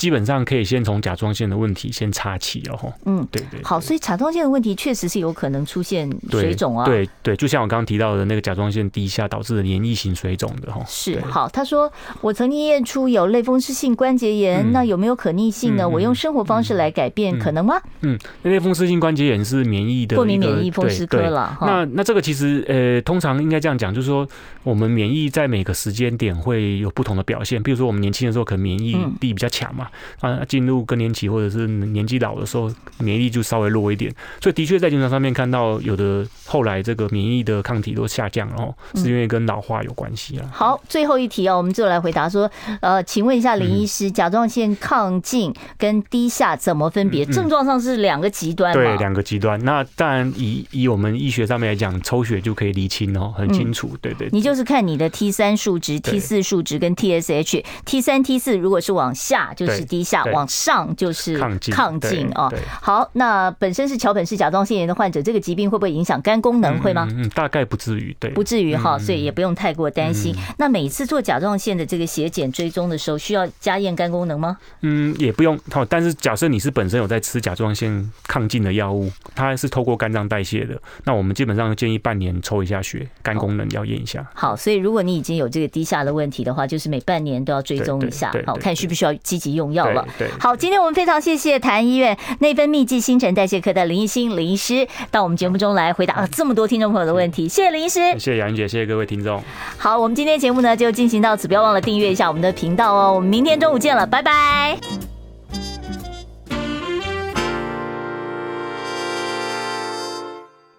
[0.00, 2.90] 基本上可以先从甲状腺的问题先插起哦。
[3.04, 3.60] 嗯，对对。
[3.62, 6.86] 好，所以甲状腺的问题确实是有可能出现水肿啊。
[6.86, 10.82] 对对，就像我刚刚提到的那个甲状腺低下导致的黏液型水肿的哈。
[10.88, 11.20] 是。
[11.20, 11.92] 好，他说
[12.22, 15.86] 我曾经验出有类风湿性关节炎，那有没有可逆性呢？
[15.86, 17.74] 我用生活方式来改变，可能吗？
[18.00, 21.58] 嗯，类风湿性关节炎是免疫的过敏免疫风湿科了。
[21.60, 24.26] 那那这个其实呃，通常应该这样讲，就是说
[24.62, 27.62] 我们免疫在每个时间点会有不同的表现。
[27.62, 29.89] 比如说我们年轻的时候可能免疫力比较强嘛，
[30.20, 30.60] 啊进。
[30.70, 40.48] 入更年期或者是年纪老的时候，免疫力就稍微弱一点，所以的确在临床上面看到有的后来这个免疫的抗体都下降了，哦，是因为跟老化有关系啊。
[40.52, 42.48] 好，最后一题啊，我们就来回答说，
[42.80, 47.24] 呃，请问一下林医师，甲状腺亢进跟低下怎么分别？
[47.24, 49.58] 症状上是两个极端，对，两个极端。
[49.64, 53.96] 那当然以以我们医学上面来讲，抽血就可以厘清哦，很清楚。
[54.00, 62.52] 对对，你就是看你的 T 三数值、T 四数值跟 TSH，T 三 T 四如果是往下就是低下，往上就是亢进亢进哦。
[62.80, 66.80] 好，那本身是桥本氏甲状腺炎的患者，这个疾病会不会影响肝功能？
[66.80, 67.06] 会吗？
[67.10, 70.34] 嗯，大概不至于，对，不至于哈，所以也不用太过担心。
[70.56, 74.56] 那每次做甲状腺的这个血检追踪的时候，需要加验肝功能吗？
[74.82, 75.58] 嗯，也不用。
[75.70, 84.26] 好，但是假设你是本身有在吃甲状腺亢进的药物，它是透过肝脏代谢的，那我们基本上建议半年抽一下血，肝功能要验一下。
[84.34, 90.06] 好，所以如果你已经有这个低下的问题的话，就是每半年都要追踪一下，好，看需不需要积极用药了。
[90.18, 99.42] 对，好，今天我们非常谢谢台安医院内分泌暨新陈代谢科的林医欣林医师到我们节目中来回答了这么多听众朋友的问题，谢谢林医师，谢谢杨云姐，谢谢各位听众。
[99.76, 103.12] 好，我们今天节目呢就进行到此，不要忘了订阅一下我们的频道哦。
[103.14, 105.19] 我们明天中午见了，拜拜。